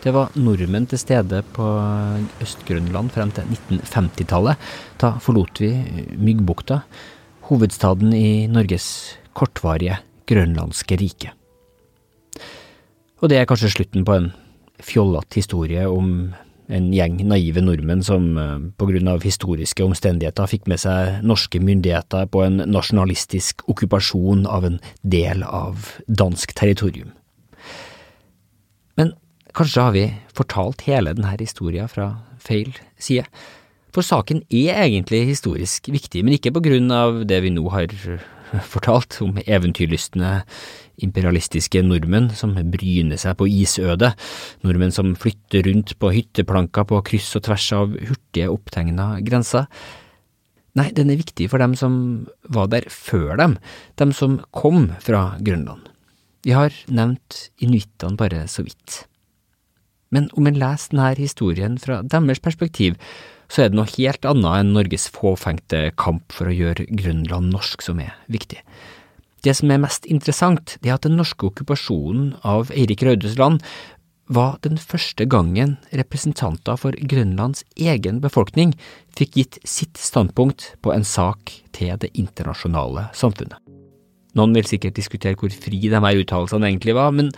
Det 0.00 0.14
var 0.16 0.32
nordmenn 0.40 0.86
til 0.88 0.98
stede 1.00 1.42
på 1.52 1.64
Øst-Grønland 2.40 3.12
frem 3.12 3.32
til 3.36 3.50
1950-tallet. 3.52 4.56
Da 4.96 5.12
forlot 5.20 5.60
vi 5.60 5.74
Myggbukta, 6.16 6.80
hovedstaden 7.50 8.14
i 8.16 8.46
Norges 8.48 8.86
kortvarige 9.36 9.98
grønlandske 10.30 10.96
rike. 10.96 11.34
Og 13.20 13.28
det 13.28 13.42
er 13.42 13.48
kanskje 13.48 13.74
slutten 13.74 14.06
på 14.08 14.16
en 14.16 14.30
fjollete 14.80 15.36
historie 15.42 15.84
om 15.84 16.30
en 16.70 16.88
gjeng 16.94 17.18
naive 17.28 17.62
nordmenn 17.64 18.02
som 18.06 18.26
eh, 18.38 18.56
på 18.78 18.88
grunn 18.90 19.10
av 19.10 19.24
historiske 19.26 19.84
omstendigheter 19.84 20.50
fikk 20.50 20.68
med 20.70 20.82
seg 20.82 21.20
norske 21.26 21.60
myndigheter 21.62 22.28
på 22.32 22.44
en 22.46 22.62
nasjonalistisk 22.70 23.64
okkupasjon 23.70 24.46
av 24.48 24.68
en 24.68 24.80
del 25.02 25.44
av 25.46 25.90
dansk 26.06 26.54
territorium. 26.58 27.12
Men 29.00 29.14
kanskje 29.56 29.86
har 29.86 29.96
vi 29.96 30.04
fortalt 30.36 30.86
hele 30.88 31.14
denne 31.16 31.36
historien 31.40 31.90
fra 31.90 32.12
feil 32.42 32.72
side? 32.98 33.26
For 33.90 34.06
saken 34.06 34.44
er 34.54 34.84
egentlig 34.84 35.24
historisk 35.32 35.88
viktig, 35.90 36.22
men 36.22 36.36
ikke 36.36 36.54
på 36.54 36.62
grunn 36.62 36.92
av 36.94 37.24
det 37.26 37.40
vi 37.42 37.50
nå 37.50 37.64
har 37.74 37.90
fortalt 38.72 39.18
om 39.24 39.38
eventyrlystne 39.42 40.40
imperialistiske 41.04 41.82
nordmenn 41.86 42.30
som 42.36 42.54
bryner 42.72 43.20
seg 43.20 43.36
på 43.40 43.48
isødet, 43.50 44.12
nordmenn 44.66 44.94
som 44.94 45.14
flytter 45.18 45.66
rundt 45.68 45.96
på 46.00 46.12
hytteplanker 46.14 46.86
på 46.90 47.00
kryss 47.06 47.32
og 47.38 47.46
tvers 47.48 47.66
av 47.76 47.96
hurtige 47.96 48.50
opptegna 48.52 49.12
grenser. 49.26 49.68
Nei, 50.78 50.90
den 50.94 51.10
er 51.10 51.18
viktig 51.18 51.48
for 51.50 51.62
dem 51.62 51.74
som 51.78 51.94
var 52.46 52.70
der 52.70 52.86
før 52.94 53.34
dem, 53.40 53.56
dem 53.98 54.14
som 54.14 54.38
kom 54.54 54.92
fra 55.02 55.34
Grønland. 55.42 55.88
Vi 56.46 56.54
har 56.56 56.72
nevnt 56.88 57.50
inuittene 57.60 58.16
bare 58.16 58.46
så 58.48 58.64
vidt. 58.64 59.02
Men 60.14 60.30
om 60.38 60.46
en 60.48 60.58
leser 60.58 60.94
denne 60.94 61.10
historien 61.18 61.76
fra 61.78 62.00
deres 62.02 62.40
perspektiv, 62.42 62.96
så 63.50 63.64
er 63.64 63.70
det 63.70 63.78
noe 63.78 63.90
helt 63.96 64.26
annet 64.26 64.62
enn 64.62 64.72
Norges 64.76 65.08
fåfengte 65.10 65.88
kamp 65.98 66.34
for 66.34 66.50
å 66.50 66.54
gjøre 66.54 66.86
Grønland 66.86 67.50
norsk 67.50 67.82
som 67.82 68.00
er 68.02 68.14
viktig. 68.30 68.62
Det 69.44 69.54
som 69.56 69.70
er 69.72 69.80
mest 69.80 70.04
interessant, 70.10 70.76
det 70.82 70.90
er 70.90 70.98
at 70.98 71.06
den 71.06 71.16
norske 71.16 71.48
okkupasjonen 71.48 72.34
av 72.44 72.72
Eirik 72.76 73.04
Raudes 73.06 73.38
land 73.40 73.62
var 74.30 74.60
den 74.62 74.78
første 74.78 75.26
gangen 75.26 75.74
representanter 75.96 76.78
for 76.78 76.94
Grønlands 77.10 77.64
egen 77.74 78.20
befolkning 78.22 78.76
fikk 79.18 79.40
gitt 79.40 79.58
sitt 79.66 79.98
standpunkt 79.98 80.74
på 80.84 80.92
en 80.94 81.06
sak 81.08 81.50
til 81.74 81.96
det 81.98 82.12
internasjonale 82.14 83.08
samfunnet. 83.16 83.58
Noen 84.38 84.54
vil 84.54 84.68
sikkert 84.68 84.94
diskutere 84.94 85.34
hvor 85.34 85.50
fri 85.50 85.80
de 85.90 85.98
her 85.98 86.20
uttalelsene 86.22 86.68
egentlig 86.68 86.94
var, 86.94 87.10
men 87.10 87.32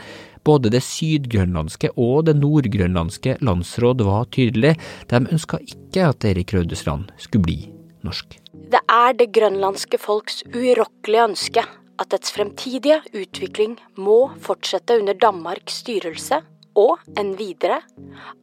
både 0.44 0.72
det 0.74 0.82
sydgrønlandske 0.84 1.94
og 1.96 2.26
det 2.28 2.34
nordgrønlandske 2.42 3.38
landsråd 3.40 4.04
var 4.04 4.26
tydelig, 4.34 4.74
de 5.08 5.22
ønska 5.22 5.62
ikke 5.64 6.10
at 6.10 6.26
Erik 6.28 6.52
Raudes 6.52 6.84
land 6.84 7.08
skulle 7.16 7.46
bli 7.46 7.60
norsk. 8.04 8.36
Det 8.72 8.82
er 8.90 9.16
det 9.16 9.30
grønlandske 9.32 9.96
folks 10.02 10.42
urokkelige 10.52 11.30
ønske 11.30 11.64
at 12.00 12.10
dets 12.14 12.32
fremtidige 12.34 13.00
utvikling 13.12 13.76
må 13.96 14.32
fortsette 14.42 14.98
under 15.00 15.16
Danmarks 15.18 15.82
styrelse, 15.82 16.40
og 16.78 17.00
enn 17.20 17.34
videre 17.36 17.82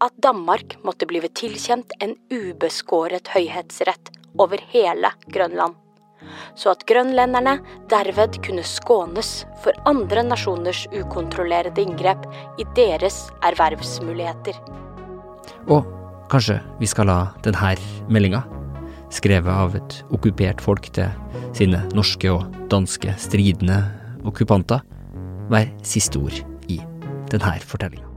at 0.03 0.15
Danmark 0.21 0.77
måtte 0.85 1.07
blive 1.09 1.31
tilkjent 1.33 1.95
en 2.03 2.15
ubeskåret 2.29 3.31
høyhetsrett 3.33 4.11
over 4.37 4.61
hele 4.69 5.09
Grønland, 5.33 5.73
så 6.53 6.75
at 6.75 6.85
grønlenderne 6.89 7.57
derved 7.89 8.37
kunne 8.45 8.65
skånes 8.67 9.31
for 9.63 9.73
andre 9.89 10.23
nasjoners 10.27 10.85
ukontrollerede 10.93 11.81
inngrep 11.81 12.29
i 12.61 12.67
deres 12.77 13.25
ervervsmuligheter. 13.41 14.61
Og 15.69 15.89
kanskje 16.29 16.59
vi 16.79 16.89
skal 16.89 17.09
la 17.09 17.19
denne 17.45 17.75
meldinga 18.09 18.45
skrevet 19.13 19.53
av 19.53 19.77
et 19.79 19.97
okkupert 20.13 20.61
folk 20.63 20.91
til 20.95 21.09
sine 21.57 21.81
norske 21.97 22.31
og 22.33 22.45
danske 22.71 23.15
stridende 23.21 23.81
okkupanter, 24.27 24.83
være 25.49 25.73
siste 25.85 26.21
ord 26.21 26.43
i 26.69 26.79
denne 27.31 27.57
fortellinga. 27.65 28.08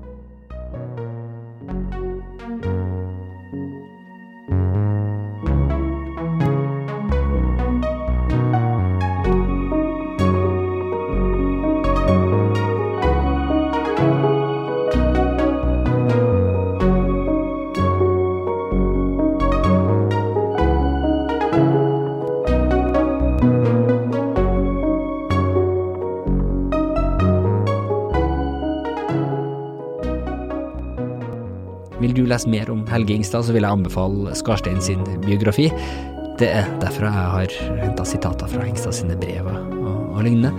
Lese 32.32 32.50
mer 32.50 32.70
om 32.72 32.86
Helge 32.90 33.14
Ingstad, 33.16 33.46
så 33.46 33.54
vil 33.54 33.66
jeg 33.66 33.78
anbefale 33.78 34.36
Skarstein 34.38 34.80
sin 34.84 35.04
biografi. 35.24 35.68
Det 36.40 36.48
er 36.48 36.70
derfor 36.82 37.06
jeg 37.06 37.12
har 37.36 37.58
henta 37.82 38.06
sitater 38.08 38.48
fra 38.50 38.64
Ingstad 38.66 38.96
sine 38.96 39.18
brev 39.20 39.50
og, 39.52 39.76
og 40.16 40.24
lignende. 40.24 40.54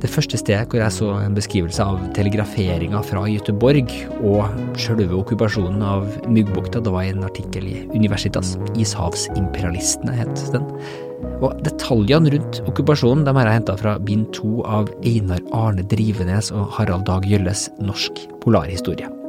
Det 0.00 0.08
første 0.08 0.38
stedet 0.40 0.70
hvor 0.72 0.80
jeg 0.80 0.96
så 0.96 1.10
en 1.20 1.34
beskrivelse 1.36 1.84
av 1.84 2.00
telegraferinga 2.16 3.02
fra 3.04 3.26
Göteborg 3.28 3.92
og 4.24 4.78
sjølve 4.80 5.18
okkupasjonen 5.18 5.84
av 5.84 6.08
Myggbukta, 6.24 6.80
det 6.80 6.94
var 6.94 7.04
en 7.04 7.26
artikkel 7.28 7.68
i 7.68 7.76
Universitas. 7.92 8.54
Ishavsimperialistene 8.80 10.16
het 10.22 10.46
den. 10.56 10.64
Og 11.44 11.52
detaljene 11.66 12.32
rundt 12.32 12.62
okkupasjonen 12.64 13.28
de 13.28 13.36
har 13.36 13.50
jeg 13.50 13.60
henta 13.60 13.76
fra 13.80 13.98
bind 14.00 14.30
to 14.36 14.64
av 14.64 14.88
Einar 15.04 15.44
Arne 15.52 15.84
Drivenes 15.92 16.48
og 16.54 16.72
Harald 16.78 17.04
Dag 17.10 17.28
Gjølles 17.28 17.68
Norsk 17.84 18.24
polarhistorie. 18.40 19.19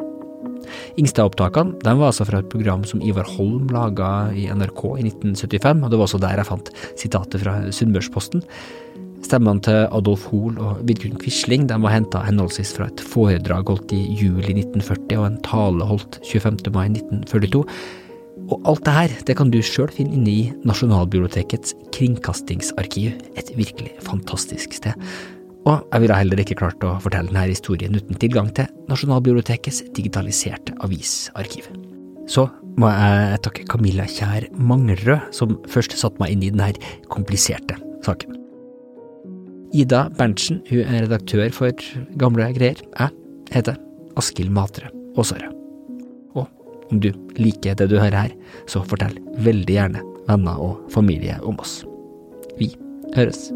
Ingstad-opptakene 1.02 1.80
var 1.86 2.12
altså 2.12 2.28
fra 2.28 2.42
et 2.42 2.52
program 2.52 2.86
som 2.88 3.04
Ivar 3.06 3.28
Holm 3.38 3.72
laga 3.74 4.32
i 4.36 4.48
NRK 4.52 4.86
i 5.00 5.08
1975, 5.10 5.84
og 5.84 5.92
det 5.92 6.00
var 6.00 6.08
også 6.08 6.22
der 6.22 6.42
jeg 6.42 6.50
fant 6.52 6.72
sitatet 7.00 7.44
fra 7.44 7.58
Sunnmørsposten. 7.74 8.46
Stemmene 9.22 9.62
til 9.64 9.84
Adolf 9.94 10.26
Hoel 10.32 10.58
og 10.62 10.80
Vidkun 10.88 11.20
Quisling 11.22 11.68
var 11.70 11.94
henta 11.94 12.24
henholdsvis 12.26 12.74
fra 12.78 12.88
et 12.90 13.04
foredrag 13.06 13.70
holdt 13.70 13.94
i 13.94 14.02
juli 14.18 14.56
1940 14.56 15.20
og 15.20 15.28
en 15.28 15.42
tale 15.46 15.90
holdt 15.92 16.18
25. 16.26 16.72
mai 16.74 16.88
1942. 16.90 17.62
Og 18.52 18.66
alt 18.68 18.84
det 18.88 18.96
her 18.96 19.14
det 19.28 19.36
kan 19.38 19.52
du 19.54 19.60
sjøl 19.64 19.92
finne 19.94 20.18
inne 20.18 20.32
i 20.32 20.42
Nasjonalbibliotekets 20.68 21.76
kringkastingsarkiv, 21.96 23.14
et 23.38 23.54
virkelig 23.56 23.94
fantastisk 24.08 24.74
sted. 24.76 24.98
Og 25.70 25.84
jeg 25.94 26.02
ville 26.02 26.18
heller 26.18 26.42
ikke 26.42 26.58
klart 26.58 26.84
å 26.86 26.96
fortelle 27.04 27.30
denne 27.30 27.52
historien 27.52 27.94
uten 27.94 28.18
tilgang 28.22 28.50
til 28.58 28.70
Nasjonalbibliotekets 28.90 29.84
digitaliserte 29.94 30.74
avisarkiv. 30.82 31.68
Så 32.32 32.48
må 32.80 32.90
jeg 32.90 33.42
takke 33.46 33.66
Camilla 33.70 34.08
Kjær 34.10 34.48
Mangrød, 34.58 35.30
som 35.36 35.58
først 35.70 35.98
satte 36.00 36.22
meg 36.22 36.34
inn 36.34 36.46
i 36.48 36.52
denne 36.54 36.72
kompliserte 37.12 37.78
saken. 38.06 38.38
Ida 39.72 40.08
Berntsen 40.18 40.60
hun 40.68 40.82
er 40.84 41.06
redaktør 41.06 41.52
for 41.56 41.86
Gamle 42.20 42.50
greier. 42.58 42.82
Jeg 42.98 43.14
heter 43.54 43.78
Askild 44.20 44.52
Matre 44.52 44.92
Aasare. 45.16 45.52
Og 46.36 46.48
om 46.92 47.00
du 47.04 47.12
liker 47.40 47.78
det 47.80 47.88
du 47.92 48.00
hører 48.00 48.26
her, 48.26 48.38
så 48.68 48.84
fortell 48.84 49.16
veldig 49.46 49.78
gjerne 49.78 50.06
venner 50.28 50.60
og 50.60 50.82
familie 50.92 51.38
om 51.46 51.60
oss. 51.64 51.82
Vi 52.60 52.74
høres. 53.16 53.52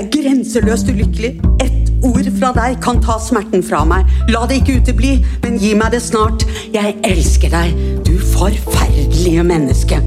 Jeg 0.00 0.08
grenseløst 0.14 0.88
ulykkelig. 0.88 1.28
Ett 1.60 1.90
ord 2.08 2.24
fra 2.38 2.54
deg 2.56 2.78
kan 2.80 3.02
ta 3.04 3.18
smerten 3.20 3.60
fra 3.60 3.82
meg. 3.84 4.08
La 4.32 4.46
det 4.48 4.62
ikke 4.62 4.78
utebli, 4.80 5.10
men 5.42 5.58
gi 5.60 5.74
meg 5.76 5.92
det 5.92 6.00
snart. 6.00 6.46
Jeg 6.72 6.94
elsker 7.04 7.52
deg, 7.52 7.76
du 8.08 8.14
forferdelige 8.30 9.44
menneske. 9.44 10.00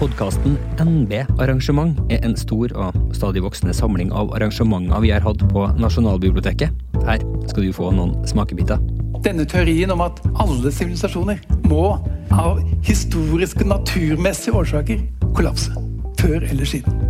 Podkasten 0.00 0.56
NB 0.80 1.12
Arrangement 1.36 2.00
er 2.08 2.24
en 2.24 2.40
stor 2.40 2.72
og 2.72 2.96
stadig 3.12 3.44
voksende 3.44 3.76
samling 3.76 4.16
av 4.16 4.32
arrangementer 4.32 5.04
vi 5.04 5.12
har 5.12 5.28
hatt 5.28 5.44
på 5.52 5.68
Nasjonalbiblioteket. 5.76 6.72
Her 7.04 7.32
skal 7.50 7.68
du 7.68 7.76
få 7.76 7.92
noen 7.92 8.16
smakebiter. 8.24 8.80
Denne 9.26 9.42
teorien 9.50 9.90
om 9.90 10.04
at 10.04 10.20
alle 10.38 10.70
sivilisasjoner 10.70 11.40
må 11.66 11.96
av 12.30 12.60
historiske, 12.86 13.64
naturmessige 13.66 14.54
årsaker 14.54 15.00
kollapse. 15.34 15.72
Før 16.20 16.44
eller 16.46 16.68
siden. 16.68 17.00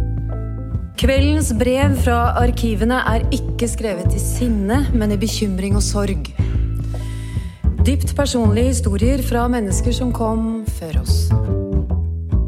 Kveldens 0.96 1.50
brev 1.60 1.98
fra 2.06 2.32
arkivene 2.40 3.02
er 3.12 3.26
ikke 3.36 3.68
skrevet 3.68 4.16
i 4.16 4.22
sinne, 4.22 4.86
men 4.96 5.12
i 5.12 5.20
bekymring 5.20 5.76
og 5.76 5.84
sorg. 5.84 6.32
Dypt 7.84 8.16
personlige 8.16 8.72
historier 8.72 9.20
fra 9.20 9.44
mennesker 9.52 9.92
som 9.92 10.16
kom 10.16 10.64
før 10.80 11.02
oss. 11.04 11.65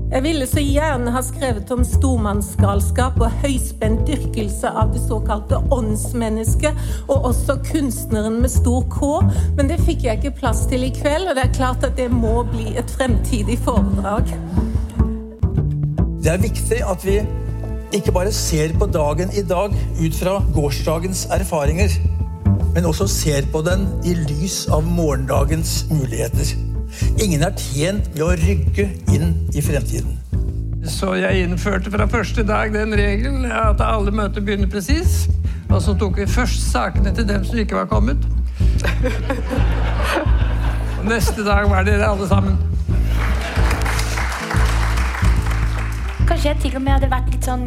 Jeg 0.08 0.24
ville 0.24 0.46
så 0.48 0.62
gjerne 0.64 1.12
ha 1.12 1.20
skrevet 1.20 1.68
om 1.74 1.82
stormannsgalskap 1.84 3.18
og 3.20 3.34
høyspent 3.42 4.06
dyrkelse 4.08 4.70
av 4.72 4.94
det 4.94 5.02
såkalte 5.04 5.58
åndsmennesket, 5.74 6.78
og 7.12 7.26
også 7.28 7.58
kunstneren 7.66 8.38
med 8.40 8.48
stor 8.48 8.86
K, 8.94 9.10
men 9.58 9.68
det 9.68 9.76
fikk 9.84 10.06
jeg 10.06 10.22
ikke 10.22 10.38
plass 10.38 10.62
til 10.70 10.86
i 10.86 10.88
kveld, 10.96 11.28
og 11.28 11.36
det 11.36 11.44
er 11.44 11.52
klart 11.58 11.84
at 11.84 11.98
det 12.00 12.08
må 12.08 12.40
bli 12.48 12.72
et 12.80 12.94
fremtidig 12.96 13.58
foredrag. 13.66 14.32
Det 16.24 16.32
er 16.32 16.40
viktig 16.40 16.80
at 16.88 17.04
vi 17.04 17.18
ikke 17.98 18.14
bare 18.16 18.32
ser 18.32 18.72
på 18.80 18.88
dagen 18.88 19.28
i 19.36 19.44
dag 19.44 19.76
ut 19.76 20.16
fra 20.22 20.38
gårsdagens 20.56 21.26
erfaringer, 21.36 21.92
men 22.72 22.88
også 22.88 23.10
ser 23.12 23.52
på 23.52 23.60
den 23.68 23.84
i 24.08 24.16
lys 24.24 24.62
av 24.72 24.88
morgendagens 24.88 25.82
muligheter. 25.92 26.67
Ingen 27.22 27.42
er 27.44 27.54
tjent 27.58 28.08
med 28.14 28.22
å 28.24 28.32
rygge 28.38 28.88
inn 29.14 29.34
i 29.54 29.62
fremtiden. 29.64 30.16
Så 30.88 31.14
jeg 31.18 31.44
innførte 31.44 31.90
fra 31.92 32.06
første 32.08 32.44
dag 32.46 32.72
den 32.72 32.94
regelen 32.96 33.44
at 33.50 33.80
alle 33.84 34.14
møter 34.14 34.44
begynner 34.44 34.70
presis. 34.70 35.26
Og 35.68 35.82
så 35.84 35.92
tok 35.98 36.22
vi 36.22 36.26
først 36.30 36.70
sakene 36.70 37.12
til 37.14 37.26
dem 37.28 37.44
som 37.44 37.58
ikke 37.60 37.76
var 37.76 37.90
kommet. 37.90 38.24
Og 40.98 41.04
neste 41.10 41.44
dag 41.46 41.68
var 41.70 41.84
dere 41.86 42.08
alle 42.08 42.28
sammen. 42.30 42.56
Kanskje 46.28 46.48
jeg 46.50 46.60
til 46.62 46.78
og 46.78 46.82
med 46.84 46.92
hadde 46.92 47.10
vært 47.10 47.30
litt 47.32 47.46
sånn 47.48 47.62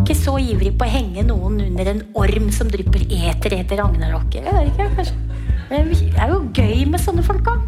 Ikke 0.00 0.16
så 0.18 0.34
ivrig 0.42 0.72
på 0.78 0.86
å 0.86 0.90
henge 0.90 1.22
noen 1.28 1.60
under 1.68 1.90
en 1.92 2.00
orm 2.18 2.48
som 2.54 2.70
drypper 2.70 3.04
eter 3.06 3.54
etter 3.60 3.82
agnarokket. 3.84 4.46
Jeg 4.46 4.56
vet 4.56 4.72
ikke, 4.72 4.88
kanskje. 4.98 5.29
Men 5.70 5.88
det 5.88 6.14
er 6.18 6.32
jo 6.32 6.40
gøy 6.50 6.86
med 6.90 6.98
sånne 6.98 7.22
folk 7.22 7.46
òg. 7.52 7.60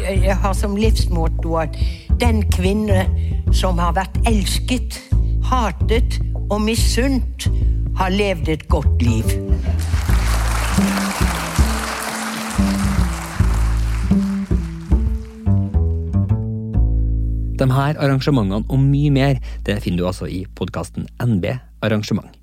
Jeg 0.00 0.36
har 0.42 0.54
som 0.56 0.74
livsmotto 0.76 1.54
at 1.62 1.76
den 2.20 2.42
kvinne 2.52 3.06
som 3.56 3.80
har 3.80 3.94
vært 3.96 4.18
elsket, 4.28 4.98
hatet 5.48 6.18
og 6.50 6.60
misunt, 6.66 7.48
har 7.96 8.12
levd 8.12 8.48
et 8.52 8.66
godt 8.68 9.02
liv. 9.04 9.32
De 17.60 17.68
her 17.68 17.96
arrangementene 18.00 18.64
og 18.68 18.80
mye 18.80 19.12
mer 19.12 19.40
det 19.66 19.80
finner 19.84 20.04
du 20.04 20.10
altså 20.12 20.28
i 20.28 20.44
podkasten 20.56 21.08
NB 21.20 21.48
Arrangement. 21.84 22.39